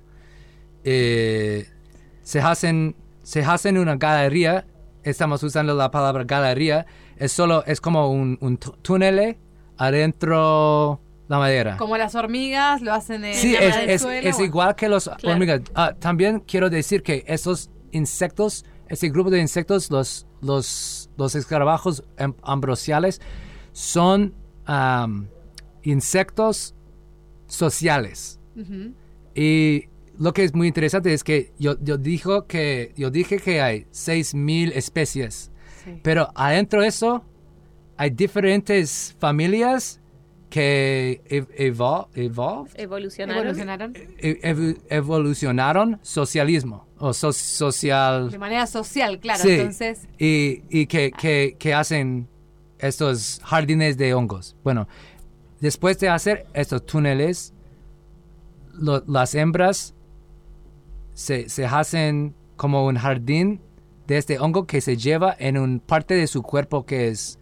[0.84, 1.68] eh,
[2.22, 4.66] se hacen se hacen una galería,
[5.04, 6.86] estamos usando la palabra galería,
[7.16, 9.36] es solo, es como un, un tú- túnel
[9.76, 10.98] adentro
[11.32, 11.76] la madera.
[11.78, 14.46] Como las hormigas lo hacen en Sí, la es, del es- suelo, es bueno.
[14.48, 15.62] igual que los hormigas.
[15.74, 22.04] Ah, también quiero decir que esos insectos, ese grupo de insectos, los, los, los escarabajos
[22.18, 23.20] am- ambrosiales,
[23.72, 24.34] son
[25.82, 26.74] insectos
[27.46, 28.38] sociales.
[29.34, 29.84] Y
[30.18, 33.86] lo que es muy interesante es que yo, yo, dijo que, yo dije que hay
[33.90, 35.50] 6.000 especies,
[35.84, 35.98] Sí.
[36.02, 37.24] pero adentro de eso
[37.96, 40.00] hay diferentes familias
[40.52, 43.42] que ev- evol- evol- Evolucionaron.
[43.42, 49.42] Evolucionaron e- ev- evolucionaron socialismo o so- social de manera social, claro.
[49.42, 49.52] Sí.
[49.52, 52.28] Entonces, y, y que, que- que hacen
[52.78, 54.54] estos jardines de hongos.
[54.62, 54.88] Bueno,
[55.60, 57.54] después de hacer estos túneles,
[58.74, 59.94] lo- las hembras
[61.14, 63.62] se, se hacen como un jardín
[64.06, 67.38] de este hongo que se lleva en un parte de su cuerpo que es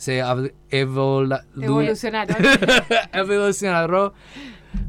[0.00, 0.22] se
[0.70, 2.36] evolucionaron.
[3.12, 4.12] evolucionaron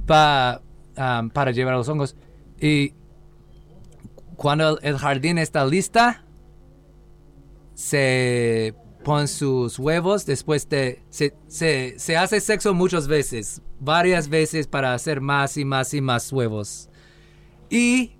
[0.07, 0.61] pa-
[0.97, 2.15] um, para llevar los hongos.
[2.59, 2.93] Y
[4.35, 6.23] cuando el, el jardín está lista,
[7.73, 11.01] se ponen sus huevos después de...
[11.09, 16.01] Se, se, se hace sexo muchas veces, varias veces para hacer más y más y
[16.01, 16.89] más huevos.
[17.69, 18.13] Y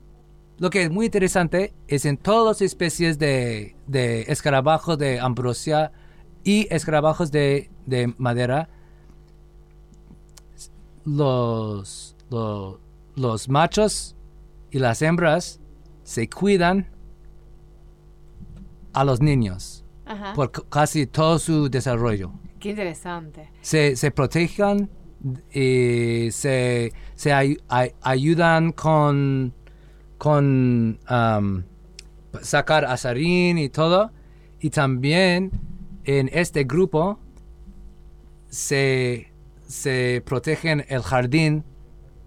[0.58, 5.92] lo que es muy interesante es en todas las especies de, de escarabajo de ambrosia,
[6.44, 8.70] y escarabajos de, de madera,
[11.06, 12.80] los, lo-
[13.16, 14.16] los machos
[14.70, 15.60] y las hembras
[16.04, 16.88] se cuidan
[18.94, 20.34] a los niños Ajá.
[20.34, 22.32] por casi todo su desarrollo.
[22.60, 23.50] Qué interesante.
[23.62, 24.90] Se, se protegen
[25.54, 29.54] y se, se ay- ay- ayudan con,
[30.18, 31.64] con am,
[32.42, 34.12] sacar azarín y todo.
[34.60, 35.52] Y también
[36.06, 37.20] en este grupo
[38.48, 39.32] se,
[39.68, 41.64] se protegen el jardín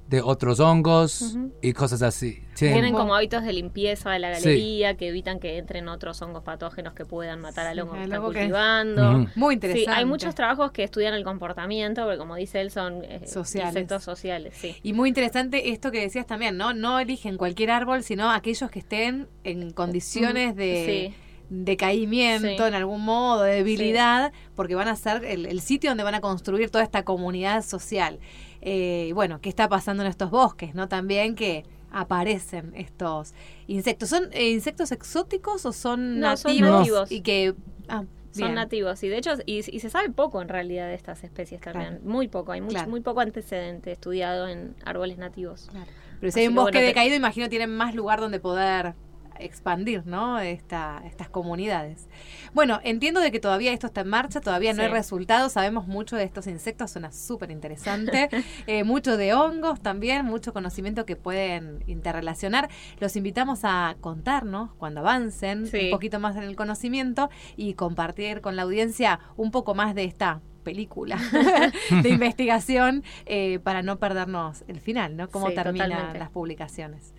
[0.09, 2.41] de otros hongos y cosas así.
[2.55, 6.45] Tienen- Tienen como hábitos de limpieza de la galería que evitan que entren otros hongos
[6.45, 9.13] patógenos que puedan matar al Sí, hongo que están que- cultivando.
[9.35, 9.91] Muy Sí, interesante.
[9.91, 13.71] hay muchos trabajos que estudian el comportamiento, porque como dice él, son eh, Sociales.
[13.73, 14.55] insectos sociales.
[14.57, 14.77] Sí.
[14.83, 16.75] Y muy interesante esto que decías también, ¿no?
[16.75, 21.21] No eligen cualquier árbol, sino aquellos que estén en condiciones de Sí.
[21.65, 22.69] Decaimiento Sí.
[22.69, 26.21] en algún modo, de debilidad, porque van a ser el, el sitio donde van a
[26.21, 28.19] construir toda esta comunidad social.
[28.63, 30.89] Eh, y bueno, ¿qué está pasando en estos bosques, no?
[30.89, 33.35] También que aparecen estos
[33.67, 34.09] insectos.
[34.09, 36.79] ¿Son eh, insectos exóticos o son No, son nativos?
[36.81, 37.13] nativos.
[37.13, 37.55] Y que...
[37.89, 38.55] ah, Son bien.
[38.55, 41.91] nativos y de hecho y, y se sabe poco en realidad de estas especies también,
[41.99, 42.05] Claro.
[42.05, 42.91] muy poco, hay mucho, Claro.
[42.91, 45.69] muy poco antecedente estudiado en árboles nativos.
[45.71, 45.87] Claro.
[46.19, 48.95] Pero si hay un que, bosque bueno, te- decaído, imagino tienen más lugar donde poder
[49.39, 50.39] expandir, ¿no?
[50.39, 52.09] Esta, estas comunidades.
[52.53, 54.87] Bueno, entiendo de que todavía esto está en marcha, todavía no Sí.
[54.87, 58.29] hay resultados, sabemos mucho de estos insectos, suena súper interesante,
[58.67, 62.69] eh, mucho de hongos también, mucho conocimiento que pueden interrelacionar.
[63.01, 65.87] Los invitamos a contarnos cuando avancen Sí.
[65.87, 70.05] un poquito más en el conocimiento y compartir con la audiencia un poco más de
[70.05, 71.19] esta película
[72.03, 75.29] de investigación eh, para no perdernos el final, ¿no?
[75.29, 77.13] Cómo Sí, terminan las publicaciones.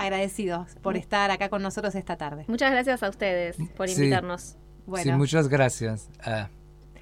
[0.00, 2.44] Agradecidos por estar acá con nosotros esta tarde.
[2.48, 3.96] Muchas gracias a ustedes por Sí.
[3.96, 4.56] invitarnos.
[4.86, 6.08] Bueno, Sí, muchas gracias.
[6.24, 6.48] Ah,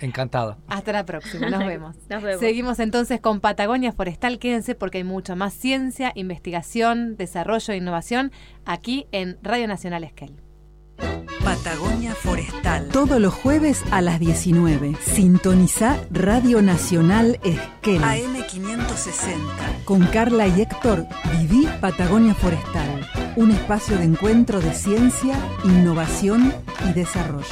[0.01, 0.59] encantado.
[0.69, 1.97] hasta la próxima, nos vemos.
[2.09, 2.41] Nos vemos.
[2.41, 8.31] Seguimos entonces con Patagonia Forestal, quédense porque hay mucha más ciencia, investigación, desarrollo e innovación
[8.65, 10.37] aquí en Radio Nacional Esquel.
[11.45, 12.89] Patagonia Forestal.
[12.89, 14.97] Todos los jueves a las 19.
[15.01, 18.03] Sintoniza Radio Nacional Esquel.
[18.03, 19.85] AM560.
[19.85, 21.07] Con Carla y Héctor,
[21.39, 23.07] viví Patagonia Forestal.
[23.37, 26.53] Un espacio de encuentro de ciencia, innovación
[26.89, 27.47] y desarrollo.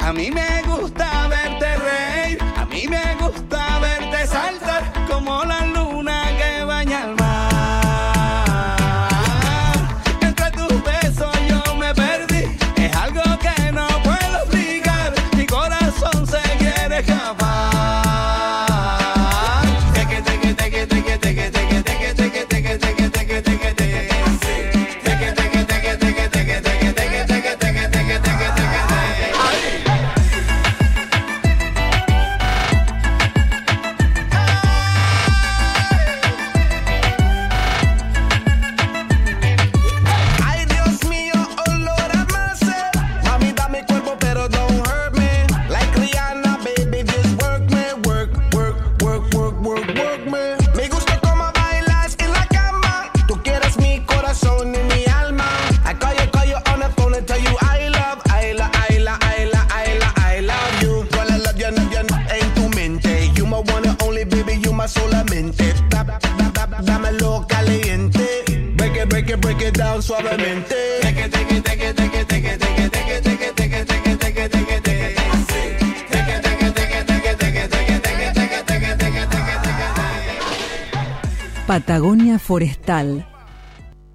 [0.00, 5.83] A mí me gusta verte reír, a mí me gusta verte saltar como la luna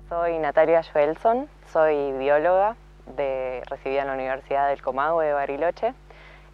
[0.10, 2.76] Soy Natalia Joelson, soy bióloga
[3.18, 5.96] de, recibida en la Universidad del Comahue de Bariloche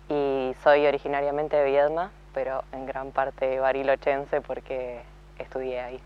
[0.07, 5.01] y soy originariamente de Viedma, pero en gran parte barilochense porque
[5.39, 5.99] estudié ahí.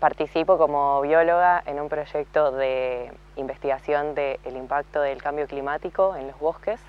[0.00, 6.38] Participo como bióloga en un proyecto de investigación del impacto del cambio climático en los
[6.38, 6.80] bosques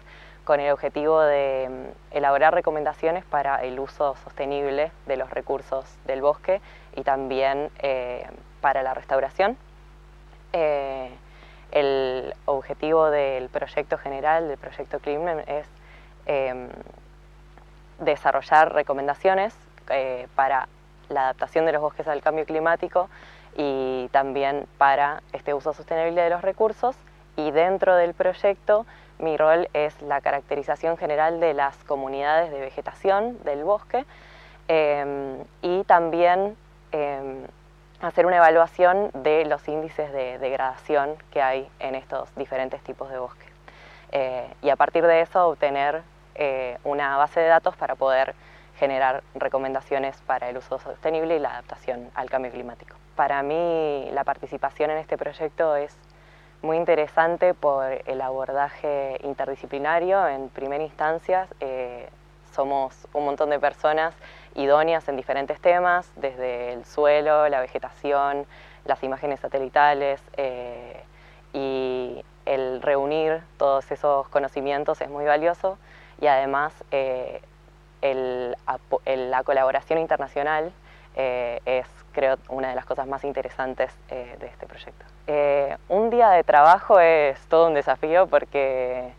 [0.45, 6.21] con el objetivo de mm, elaborar recomendaciones para el uso sostenible de los recursos del
[6.21, 6.61] bosque
[6.95, 8.25] y también eh,
[8.63, 9.57] para la restauración.
[10.53, 11.09] Eh,
[11.71, 15.67] el objetivo del proyecto general, del proyecto Climem, es
[16.27, 16.69] eh,
[17.99, 19.53] desarrollar recomendaciones
[19.89, 20.69] eh, para
[21.09, 23.09] la adaptación de los bosques al cambio climático
[23.57, 26.95] y también para este uso sostenible de los recursos.
[27.35, 28.85] Y dentro del proyecto
[29.19, 34.05] mi rol es la caracterización general de las comunidades de vegetación del bosque
[34.69, 36.55] eh, y también
[36.93, 37.45] eh,
[38.07, 43.17] hacer una evaluación de los índices de degradación que hay en estos diferentes tipos de
[43.17, 43.45] bosque.
[44.11, 46.03] Eh, y a partir de eso obtener
[46.35, 48.35] eh, una base de datos para poder
[48.77, 52.95] generar recomendaciones para el uso sostenible y la adaptación al cambio climático.
[53.15, 55.95] Para mí la participación en este proyecto es
[56.61, 60.27] muy interesante por el abordaje interdisciplinario.
[60.27, 62.09] En primera instancia eh,
[62.51, 64.13] somos un montón de personas
[64.55, 68.45] idóneas en diferentes temas, desde el suelo, la vegetación,
[68.85, 71.01] las imágenes satelitales eh,
[71.53, 75.77] y el reunir todos esos conocimientos es muy valioso
[76.19, 77.41] y además eh,
[78.01, 80.71] la colaboración internacional
[81.15, 85.05] eh, es creo una de las cosas más interesantes de este proyecto.
[85.87, 89.13] Un día de trabajo es todo un desafío porque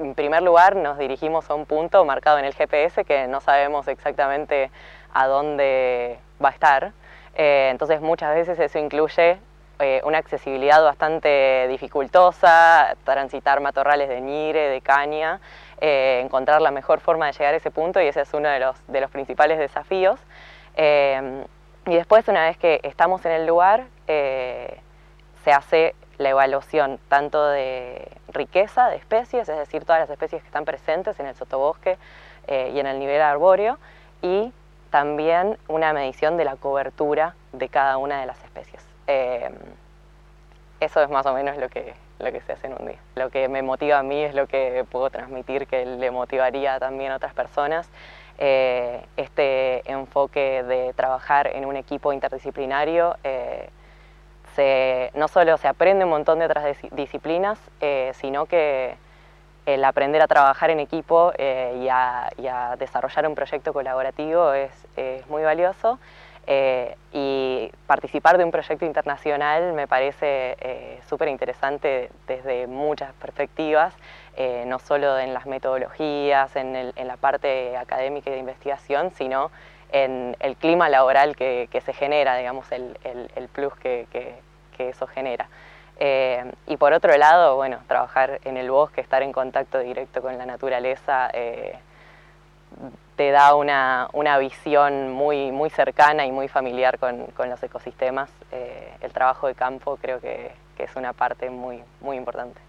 [0.00, 3.88] en primer lugar nos dirigimos a un punto marcado en el GPS que no sabemos
[3.88, 4.70] exactamente
[5.12, 6.92] a dónde va a estar.
[7.34, 9.38] Eh, entonces muchas veces eso incluye
[9.80, 15.40] eh, una accesibilidad bastante dificultosa, transitar matorrales de ñire, de caña,
[15.80, 18.58] eh, encontrar la mejor forma de llegar a ese punto y ese es uno de
[18.58, 20.20] los, de los principales desafíos.
[20.76, 28.08] Y después, una vez que estamos en el lugar, se hace la evaluación tanto de
[28.28, 31.96] riqueza de especies, es decir, todas las especies que están presentes en el sotobosque
[32.46, 33.78] eh, y en el nivel arbóreo,
[34.20, 34.52] y
[34.90, 38.84] también una medición de la cobertura de cada una de las especies.
[39.06, 39.50] Eh,
[40.80, 42.98] eso es más o menos lo que, lo que se hace en un día.
[43.14, 47.12] Lo que me motiva a mí es lo que puedo transmitir que le motivaría también
[47.12, 47.88] a otras personas.
[48.38, 53.68] Eh, este enfoque de trabajar en un equipo interdisciplinario, eh,
[55.14, 58.96] no solo se aprende un montón de otras disciplinas, eh, sino que
[59.74, 64.72] el aprender a trabajar en equipo eh, y a, desarrollar un proyecto colaborativo es,
[65.28, 65.98] muy valioso.
[66.50, 73.94] Eh, y participar de un proyecto internacional me parece eh, súper interesante desde muchas perspectivas,
[74.66, 79.50] no solo en las metodologías, en, la parte académica y de investigación, sino
[79.90, 84.36] en el clima laboral que, se genera, digamos, el plus que, que,
[84.78, 85.48] que, eso genera.
[86.00, 90.38] Eh, y por otro lado, bueno, trabajar en el bosque, estar en contacto directo con
[90.38, 91.76] la naturaleza, eh,
[93.16, 98.30] te da una, una, visión muy, muy cercana y muy familiar con, con los ecosistemas.
[98.52, 102.60] Eh, el trabajo de campo creo que, que, es una parte muy, muy importante.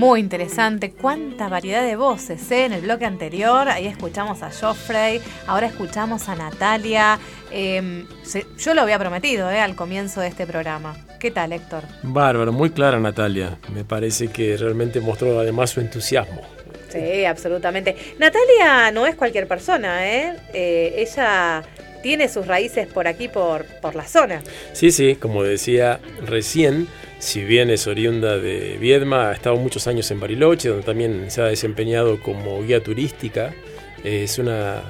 [0.00, 2.64] Muy interesante, cuánta variedad de voces ¿eh?
[2.64, 3.68] en el bloque anterior.
[3.68, 7.18] Ahí escuchamos a Joffrey, ahora escuchamos a Natalia.
[7.52, 9.60] Eh, se, yo lo había prometido ¿eh?
[9.60, 10.96] al comienzo de este programa.
[11.18, 11.82] ¿Qué tal, Héctor?
[12.02, 13.58] Bárbaro, muy clara Natalia.
[13.74, 16.40] Me parece que realmente mostró además su entusiasmo.
[16.88, 17.94] Sí, absolutamente.
[18.18, 20.34] Natalia no es cualquier persona, ¿eh?
[20.54, 21.62] eh ella
[22.02, 24.42] tiene sus raíces por aquí, por, por la zona.
[24.72, 26.88] Sí, sí, como decía recién,
[27.18, 31.42] si bien es oriunda de Viedma, ha estado muchos años en Bariloche, donde también se
[31.42, 33.54] ha desempeñado como guía turística.
[34.02, 34.82] Es una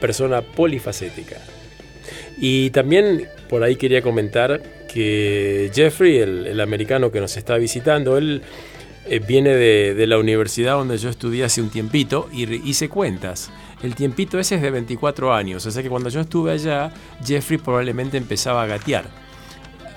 [0.00, 1.36] persona polifacética.
[2.38, 4.60] Y también por ahí quería comentar
[4.92, 8.42] que Jeffrey, el, el americano que nos está visitando, él
[9.08, 13.50] eh, viene de, de, la universidad donde yo estudié hace un tiempito y hice cuentas.
[13.82, 16.92] El tiempito ese es de 24 años, o sea que cuando yo estuve allá,
[17.24, 19.04] Jeffrey probablemente empezaba a gatear.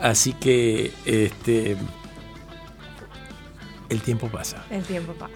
[0.01, 1.77] Así que este
[3.89, 4.63] el tiempo pasa.
[4.69, 5.33] El tiempo pasa.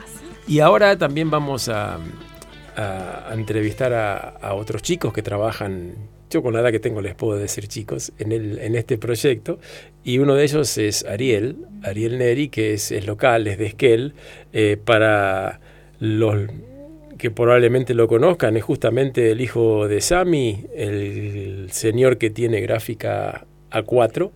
[0.48, 2.00] Y ahora también vamos a,
[3.32, 5.96] entrevistar a, a, otros chicos que trabajan,
[6.30, 9.60] yo con la edad que tengo les puedo decir chicos, en, el, en este proyecto.
[10.04, 14.14] Y uno de ellos es Ariel, Ariel Neri, que es, es local, es de Esquel,
[14.52, 15.60] eh, para
[16.00, 16.50] los
[17.24, 23.45] que probablemente lo conozcan, es justamente el hijo de Sami, el señor que tiene gráfica
[23.71, 24.30] A4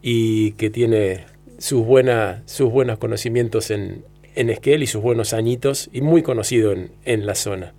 [0.00, 1.24] y que tiene
[1.58, 4.04] sus, buena, sus buenos conocimientos en,
[4.36, 7.74] en Esquel y sus buenos añitos y muy conocido en, en la zona.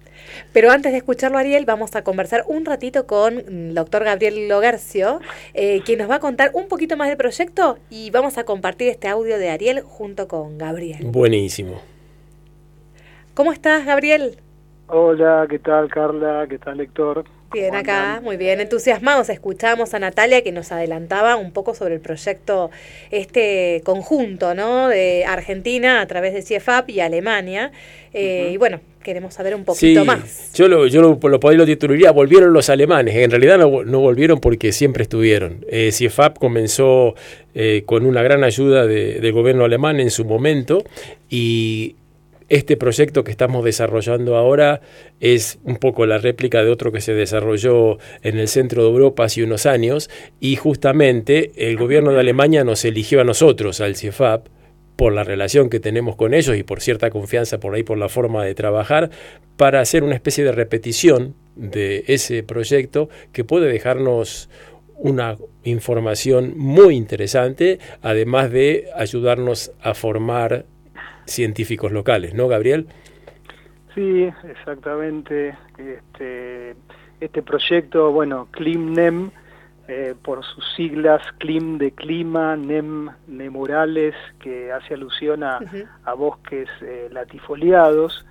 [0.51, 5.21] Pero antes de escucharlo, Ariel, vamos a conversar un ratito con el doctor Gabriel Logercio,
[5.53, 8.89] eh, quien nos va a contar un poquito más del proyecto y vamos a compartir
[8.89, 11.05] este audio de Ariel junto con Gabriel.
[11.05, 11.79] Buenísimo.
[13.33, 14.35] ¿Cómo estás, Gabriel?
[14.87, 16.45] Hola, ¿qué tal, Carla?
[16.49, 17.23] ¿Qué tal, Héctor?
[17.53, 19.29] Bien, acá, muy bien, entusiasmados.
[19.29, 22.71] Escuchamos a Natalia que nos adelantaba un poco sobre el proyecto,
[23.09, 24.87] este conjunto, ¿no?
[24.87, 27.71] De Argentina a través de CIEFAP y Alemania.
[28.13, 30.53] Eh, Y bueno, queremos saber un poquito Sí, más.
[30.53, 33.15] yo lo, yo lo, lo, lo titularía, volvieron los alemanes.
[33.15, 35.65] En realidad no, no volvieron porque siempre estuvieron.
[35.69, 37.15] Eh, CIEFAP comenzó
[37.53, 40.83] eh, con una gran ayuda de- del gobierno alemán en su momento
[41.29, 41.95] y
[42.51, 44.81] este proyecto que estamos desarrollando ahora
[45.21, 49.23] es un poco la réplica de otro que se desarrolló en el centro de Europa
[49.23, 50.09] hace unos años
[50.41, 54.47] y justamente el gobierno de Alemania nos eligió a nosotros, al CIEFAP,
[54.97, 58.09] por la relación que tenemos con ellos y por cierta confianza por ahí por la
[58.09, 59.11] forma de trabajar,
[59.55, 64.49] para hacer una especie de repetición de ese proyecto que puede dejarnos
[64.97, 70.65] una información muy interesante, además de ayudarnos a formar
[71.31, 72.87] científicos locales, ¿no, Gabriel?
[73.95, 75.55] Sí, exactamente.
[75.77, 76.75] Este,
[77.19, 79.31] este proyecto, bueno, CLIMNEM,
[79.87, 85.59] eh, por sus siglas, CLIM de clima, NEM nemorales, que hace alusión a,
[86.05, 88.25] a bosques eh, latifoliados,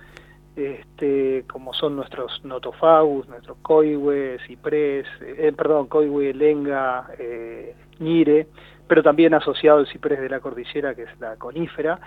[0.55, 8.47] este, como son nuestros notofagus, nuestros coihue, ciprés, eh, perdón, coihue, lenga, eh, ñire,
[8.87, 11.99] pero también asociado al ciprés de la cordillera, que es la conífera.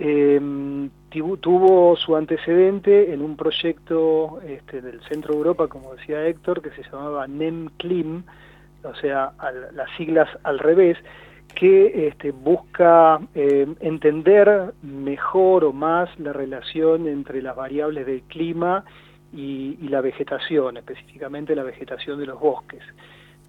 [0.00, 6.62] Tibu- tuvo su antecedente en un proyecto este, del centro de Europa, como decía Héctor,
[6.62, 8.22] que se llamaba NEMCLIM,
[8.82, 9.32] o sea,
[9.74, 10.96] las siglas al revés,
[11.54, 18.84] que este, busca eh, entender mejor o más la relación entre las variables del clima
[19.32, 22.82] y la vegetación, específicamente la vegetación de los bosques.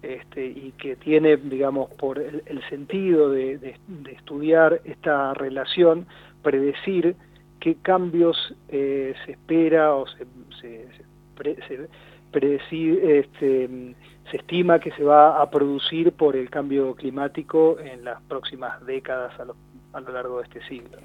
[0.02, 6.06] Este, y que tiene, digamos, por el, el sentido de, de- de estudiar esta relación,
[6.42, 7.14] predecir
[7.60, 8.36] qué cambios
[8.68, 10.24] eh, se espera o se,
[10.60, 11.04] se, se
[11.36, 11.88] pre- se
[12.32, 13.94] predeci- este,
[14.30, 19.38] se estima que se va a producir por el cambio climático en las próximas décadas
[19.38, 19.56] a lo,
[19.92, 20.98] a lo largo de este siglo.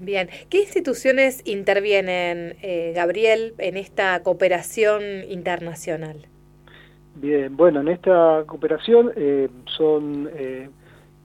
[0.00, 6.26] Bien, ¿qué instituciones intervienen, eh, Gabriel, en esta cooperación internacional?
[7.16, 10.68] Bien, bueno, en esta cooperación eh, son eh,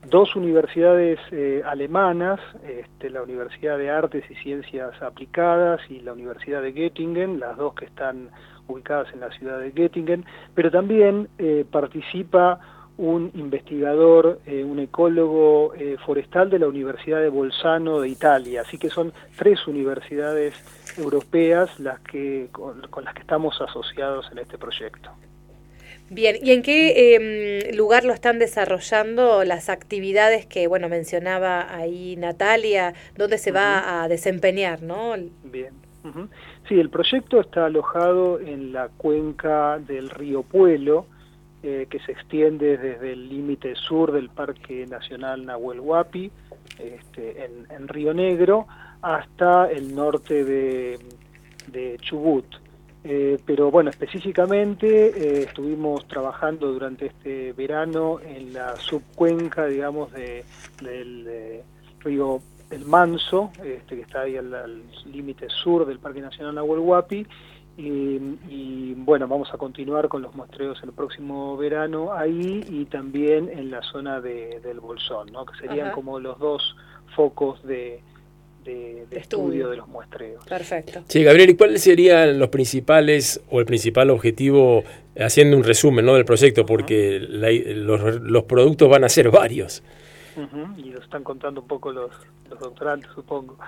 [0.08, 6.62] dos universidades eh, alemanas, este, la Universidad de Artes y Ciencias Aplicadas y la Universidad
[6.62, 8.30] de Göttingen, las dos que están
[8.68, 10.24] ubicadas en la ciudad de Göttingen,
[10.54, 12.60] pero también eh, participa
[12.96, 18.60] un investigador, eh, un ecólogo eh, forestal de la Universidad de Bolzano de Italia.
[18.60, 20.54] Así que son tres universidades
[20.98, 25.10] europeas las que, con, con las que estamos asociados en este proyecto.
[26.12, 32.16] Bien, ¿y en qué eh, lugar lo están desarrollando las actividades que, bueno, mencionaba ahí
[32.16, 35.14] Natalia, dónde se va a desempeñar, ¿no?
[35.44, 35.72] Bien.
[36.68, 41.06] Sí, el proyecto está alojado en la cuenca del río Puelo,
[41.62, 46.32] eh, que se extiende desde el límite sur del Parque Nacional Nahuel Huapi,
[46.78, 48.66] este, en, en Río Negro,
[49.00, 50.98] hasta el norte de,
[51.68, 52.46] de Chubut.
[53.02, 60.44] Eh, pero bueno, específicamente eh, estuvimos trabajando durante este verano en la subcuenca, digamos, de,
[60.82, 61.62] del
[62.00, 62.40] río
[62.70, 67.26] El Manso, este, que está ahí al, al límite sur del Parque Nacional Nahuel Huapi.
[67.78, 68.18] Y,
[68.50, 73.70] y, bueno, vamos a continuar con los muestreos el próximo verano ahí y también en
[73.70, 75.46] la zona de, del Bolsón, ¿no?
[75.46, 75.94] que serían Ajá.
[75.94, 76.76] como los dos
[77.14, 78.02] focos de,
[78.64, 79.44] de- de Estudio.
[79.46, 80.44] estudio de los muestreos.
[80.46, 81.02] Perfecto.
[81.08, 84.84] Sí, Gabriel, ¿y cuáles serían los principales o el principal objetivo,
[85.18, 86.14] haciendo un resumen ¿no?
[86.14, 86.64] del proyecto?
[86.66, 89.82] Porque la- los, los productos van a ser varios.
[90.78, 92.10] Y lo están contando un poco los,
[92.48, 93.58] los doctorantes, supongo.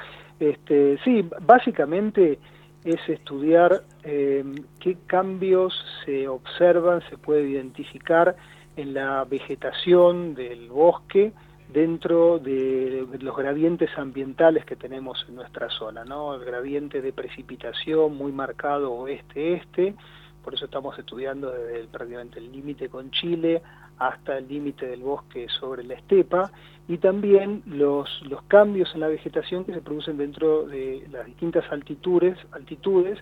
[0.40, 2.38] Este, sí, básicamente
[2.84, 4.42] es estudiar eh,
[4.80, 5.74] qué cambios
[6.04, 8.36] se observan, se puede identificar
[8.76, 11.32] en la vegetación del bosque
[11.72, 16.34] dentro de los gradientes ambientales que tenemos en nuestra zona, ¿no?
[16.34, 19.94] El gradiente de precipitación muy marcado oeste-este,
[20.42, 23.62] por eso estamos estudiando desde prácticamente el límite con Chile
[23.98, 26.50] hasta el límite del bosque sobre la estepa
[26.88, 31.64] y también los, los cambios en la vegetación que se producen dentro de las distintas
[31.70, 33.18] altitudes, altitudes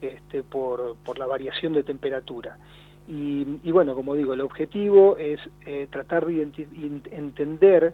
[0.00, 2.58] este, por, por la variación de temperatura.
[3.08, 6.42] Y, y bueno, como digo, el objetivo es eh, tratar de
[7.10, 7.92] entender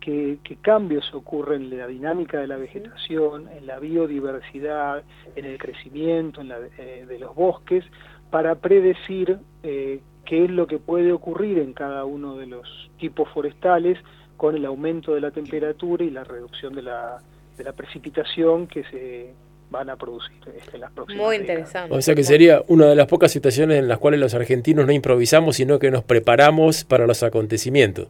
[0.00, 5.04] qué, qué cambios ocurren en la dinámica de la vegetación, en la biodiversidad,
[5.36, 7.84] en el crecimiento en la- eh, de los bosques,
[8.30, 13.28] para predecir eh, qué es lo que puede ocurrir en cada uno de los tipos
[13.30, 13.98] forestales
[14.36, 17.18] con el aumento de la temperatura y la reducción de la,
[17.56, 19.34] de la precipitación que se,
[19.70, 21.58] van a producir este, en las próximas Muy décadas.
[21.58, 21.94] interesante.
[21.96, 24.92] O sea que sería una de las pocas situaciones en las cuales los argentinos no
[24.92, 28.08] improvisamos, sino que nos preparamos para los acontecimientos.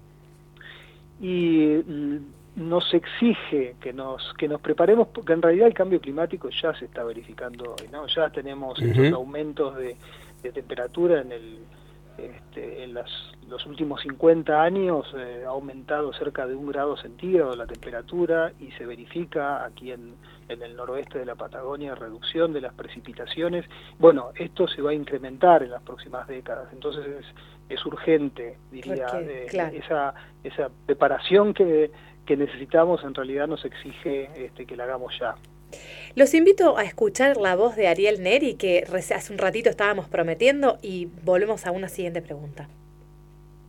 [1.20, 2.16] y mm,
[2.56, 6.86] nos exige que nos que nos preparemos porque en realidad el cambio climático ya se
[6.86, 9.94] está verificando hoy no ya tenemos estos aumentos de,
[10.42, 11.58] de temperatura en el
[12.18, 13.08] este, en las,
[13.48, 18.72] los últimos 50 años eh, ha aumentado cerca de un grado centígrado la temperatura y
[18.72, 20.14] se verifica aquí en,
[20.48, 23.64] en el noroeste de la Patagonia reducción de las precipitaciones.
[23.98, 27.26] Bueno, esto se va a incrementar en las próximas décadas, entonces es,
[27.68, 29.76] es urgente, diría, eh, claro.
[29.76, 31.90] esa, esa preparación que,
[32.26, 35.36] que necesitamos en realidad nos exige este, que la hagamos ya.
[36.14, 40.78] Los invito a escuchar la voz de Ariel Neri, que hace un ratito estábamos prometiendo,
[40.82, 42.68] y volvemos a una siguiente pregunta.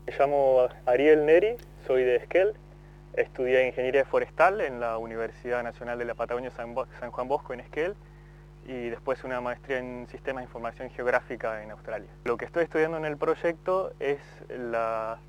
[0.08, 2.54] Me llamo Ariel Neri, soy de Esquel,
[3.14, 7.96] estudié Ingeniería Forestal en la Universidad Nacional de la Patagonia San, Juan Bosco en Esquel
[8.68, 12.10] y después una maestría en Sistemas de Información Geográfica en Australia.
[12.26, 14.20] Lo que estoy estudiando en el proyecto es
[14.50, 15.20] la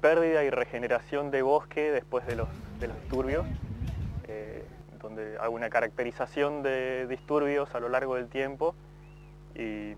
[0.00, 2.48] pérdida y regeneración de bosque después de los,
[2.78, 3.46] de los disturbios,
[5.06, 8.74] donde hago una caracterización de disturbios a lo largo del tiempo
[9.54, 9.94] y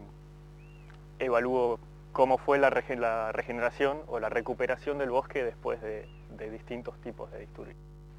[1.18, 1.80] evalúo
[2.12, 6.06] cómo fue la, rege- la regeneración o la recuperación del bosque después de,
[6.36, 7.76] de distintos tipos de disturbios.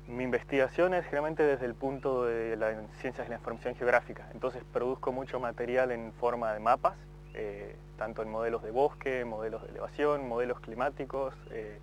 [0.08, 4.64] Mi investigación es generalmente desde el punto de las ciencias de la información geográfica, entonces
[4.74, 6.96] produzco mucho material en forma de mapas,
[7.36, 11.78] eh, tanto en modelos de bosque, modelos de elevación, modelos climáticos, eh,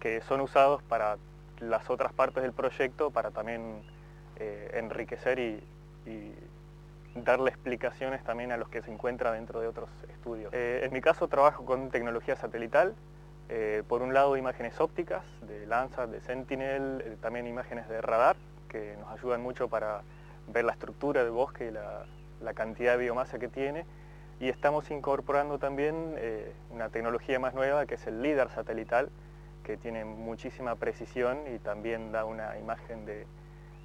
[0.00, 1.16] que son usados para
[1.60, 3.82] las otras partes del proyecto para también
[4.36, 5.62] eh, enriquecer y,
[7.14, 10.52] darle explicaciones también a los que se encuentran dentro de otros estudios.
[10.52, 12.96] Eh, en mi caso trabajo con tecnología satelital,
[13.48, 18.34] eh, por un lado imágenes ópticas de Landsat, de Sentinel, también imágenes de radar
[18.68, 20.02] que nos ayudan mucho para
[20.48, 22.04] ver la estructura del bosque y la,
[22.42, 23.86] la cantidad de biomasa que tiene.
[24.40, 26.16] Y estamos incorporando también
[26.70, 29.08] una tecnología más nueva que es el LIDAR satelital,
[29.62, 33.24] que tiene muchísima precisión y también da una imagen de,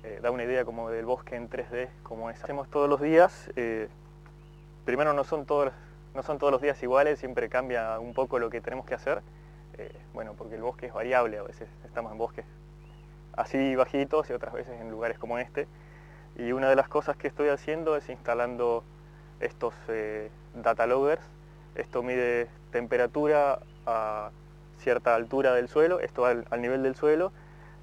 [0.03, 2.41] eh, da una idea como del bosque en 3D como es.
[2.41, 3.89] Hacemos todos los días, eh,
[4.85, 5.73] primero no son, todos,
[6.15, 9.21] no son todos los días iguales, siempre cambia un poco lo que tenemos que hacer,
[9.77, 12.45] eh, bueno, porque el bosque es variable, a veces estamos en bosques
[13.33, 15.67] así bajitos y otras veces en lugares como este.
[16.37, 18.83] Y una de las cosas que estoy haciendo es instalando
[19.41, 19.73] estos
[20.53, 21.21] data loggers.
[21.75, 24.31] Esto mide temperatura a
[24.77, 27.31] cierta altura del suelo, esto al nivel del suelo,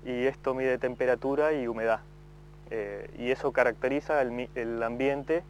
[0.07, 2.00] y esto mide temperatura y humedad.
[2.70, 5.42] Eh, y eso caracteriza el, ambiente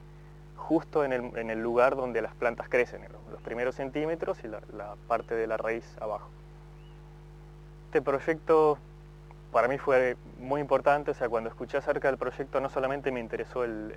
[0.56, 4.60] justo en el, lugar donde las plantas crecen, en los, primeros centímetros y la,
[5.06, 6.28] parte de la raíz abajo.
[7.86, 8.78] Este proyecto
[9.52, 13.20] para mí fue muy importante, o sea, cuando escuché acerca del proyecto no solamente me
[13.20, 13.92] interesó el,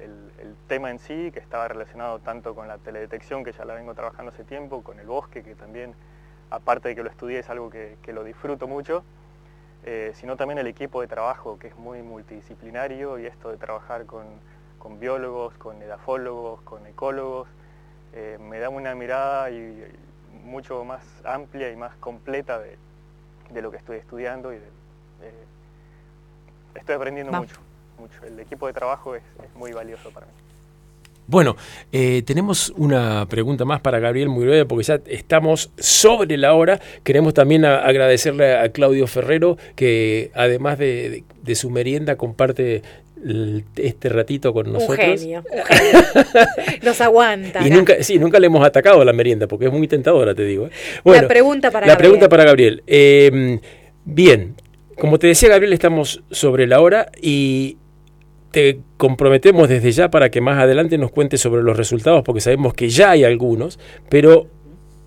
[0.68, 4.32] tema en sí, que estaba relacionado tanto con la teledetección, que ya la vengo trabajando
[4.32, 5.96] hace tiempo, con el bosque, que también,
[6.50, 9.04] aparte de que lo estudié, es algo que lo disfruto mucho,
[9.84, 14.06] eh, sino también el equipo de trabajo, que es muy multidisciplinario, y esto de trabajar
[14.06, 14.26] con,
[14.78, 17.48] con biólogos, con edafólogos, con ecólogos,
[18.14, 22.78] eh, me da una mirada y, y mucho más amplia y más completa de,
[23.52, 24.66] de lo que estoy estudiando y de,
[25.22, 25.46] de-
[26.76, 27.40] estoy aprendiendo Va.
[27.40, 27.58] mucho,
[27.98, 28.24] mucho.
[28.26, 30.32] El equipo de trabajo es, es muy valioso para mí.
[31.30, 31.56] Bueno,
[31.92, 36.80] eh, tenemos una pregunta más para Gabriel muy breve porque ya estamos sobre la hora.
[37.04, 42.82] Queremos también a- agradecerle a Claudio Ferrero que además de, de- de su merienda comparte
[43.76, 44.98] este ratito con nosotros.
[44.98, 45.44] Un genio.
[46.84, 47.66] Nos aguanta.
[47.66, 50.46] Y nunca, sí, nunca le hemos atacado a la merienda porque es muy tentadora, te
[50.46, 50.68] digo.
[50.68, 50.72] ¿eh?
[51.04, 52.10] Bueno, pregunta para la Gabriel.
[52.12, 52.84] pregunta para Gabriel.
[52.88, 53.60] Eh,
[54.06, 54.56] bien,
[54.98, 57.78] como te decía Gabriel, estamos sobre la hora y
[58.52, 62.74] te comprometemos desde ya para que más adelante nos cuentes sobre los resultados porque sabemos
[62.74, 63.80] que ya hay algunos,
[64.10, 64.48] pero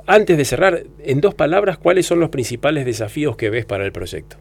[0.07, 3.93] antes de cerrar, en dos palabras, ¿cuáles son los principales desafíos que ves para el
[3.93, 4.37] proyecto?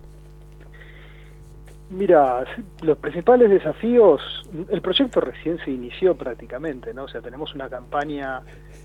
[1.92, 2.46] Mira,
[2.82, 4.22] los principales desafíos,
[4.70, 7.04] el proyecto recién se inició prácticamente, ¿no?
[7.04, 8.42] O sea, tenemos una campaña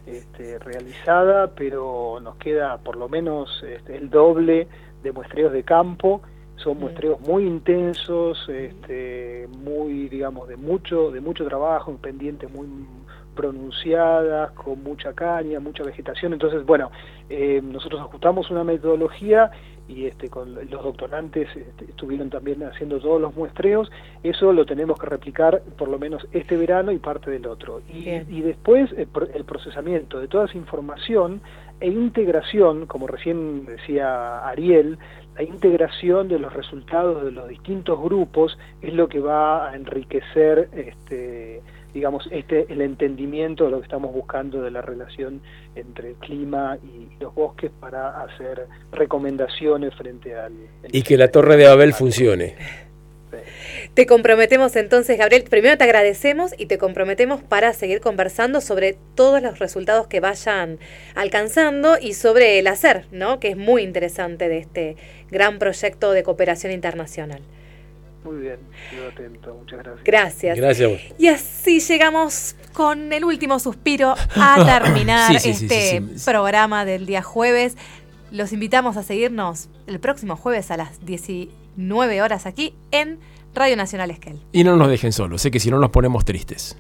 [0.07, 4.67] este, realizada, pero nos queda por lo menos este, el doble
[5.05, 6.21] de muestreos de campo.
[6.57, 12.67] Son muestreos muy intensos, este, muy, digamos, de mucho, de mucho trabajo, un pendiente muy,
[13.37, 16.33] pronunciadas, con mucha caña, mucha vegetación.
[16.33, 16.91] Entonces, bueno,
[17.31, 19.53] eh, nosotros ajustamos una metodología
[19.87, 23.93] y este, con los doctorantes este, estuvieron también haciendo todos los muestreos.
[24.25, 27.83] Eso lo tenemos que replicar por lo menos este verano y parte del otro.
[27.89, 31.41] Y, y después el, el procesamiento de toda esa información
[31.79, 34.99] e integración, como recién decía Ariel,
[35.37, 40.69] la integración de los resultados de los distintos grupos es lo que va a enriquecer
[40.75, 41.61] este
[41.93, 45.41] digamos este el entendimiento de lo que estamos buscando de la relación
[45.75, 50.53] entre el clima y los bosques para hacer recomendaciones frente al
[50.91, 52.55] Y que la Torre de Babel funcione.
[53.97, 55.45] Te comprometemos entonces, Gabriel.
[55.45, 60.79] Primero te agradecemos y te comprometemos para seguir conversando sobre todos los resultados que vayan
[61.15, 63.41] alcanzando y sobre el hacer, ¿no?
[63.41, 64.97] Que es muy interesante de este
[65.31, 67.41] gran proyecto de cooperación internacional.
[68.23, 68.59] Muy bien,
[68.91, 70.05] quedo atento, muchas gracias.
[70.05, 70.59] Gracias.
[70.59, 71.01] Gracias a vos.
[71.19, 76.31] Y así llegamos con el último suspiro a terminar Sí, sí, sí, este sí, sí.
[76.31, 77.79] programa del día jueves.
[78.31, 83.21] Los invitamos a seguirnos el próximo jueves a las 19 horas aquí en
[83.57, 84.39] Radio Nacional Esquel.
[84.53, 86.77] Y no nos dejen solos, sé que si no nos ponemos tristes.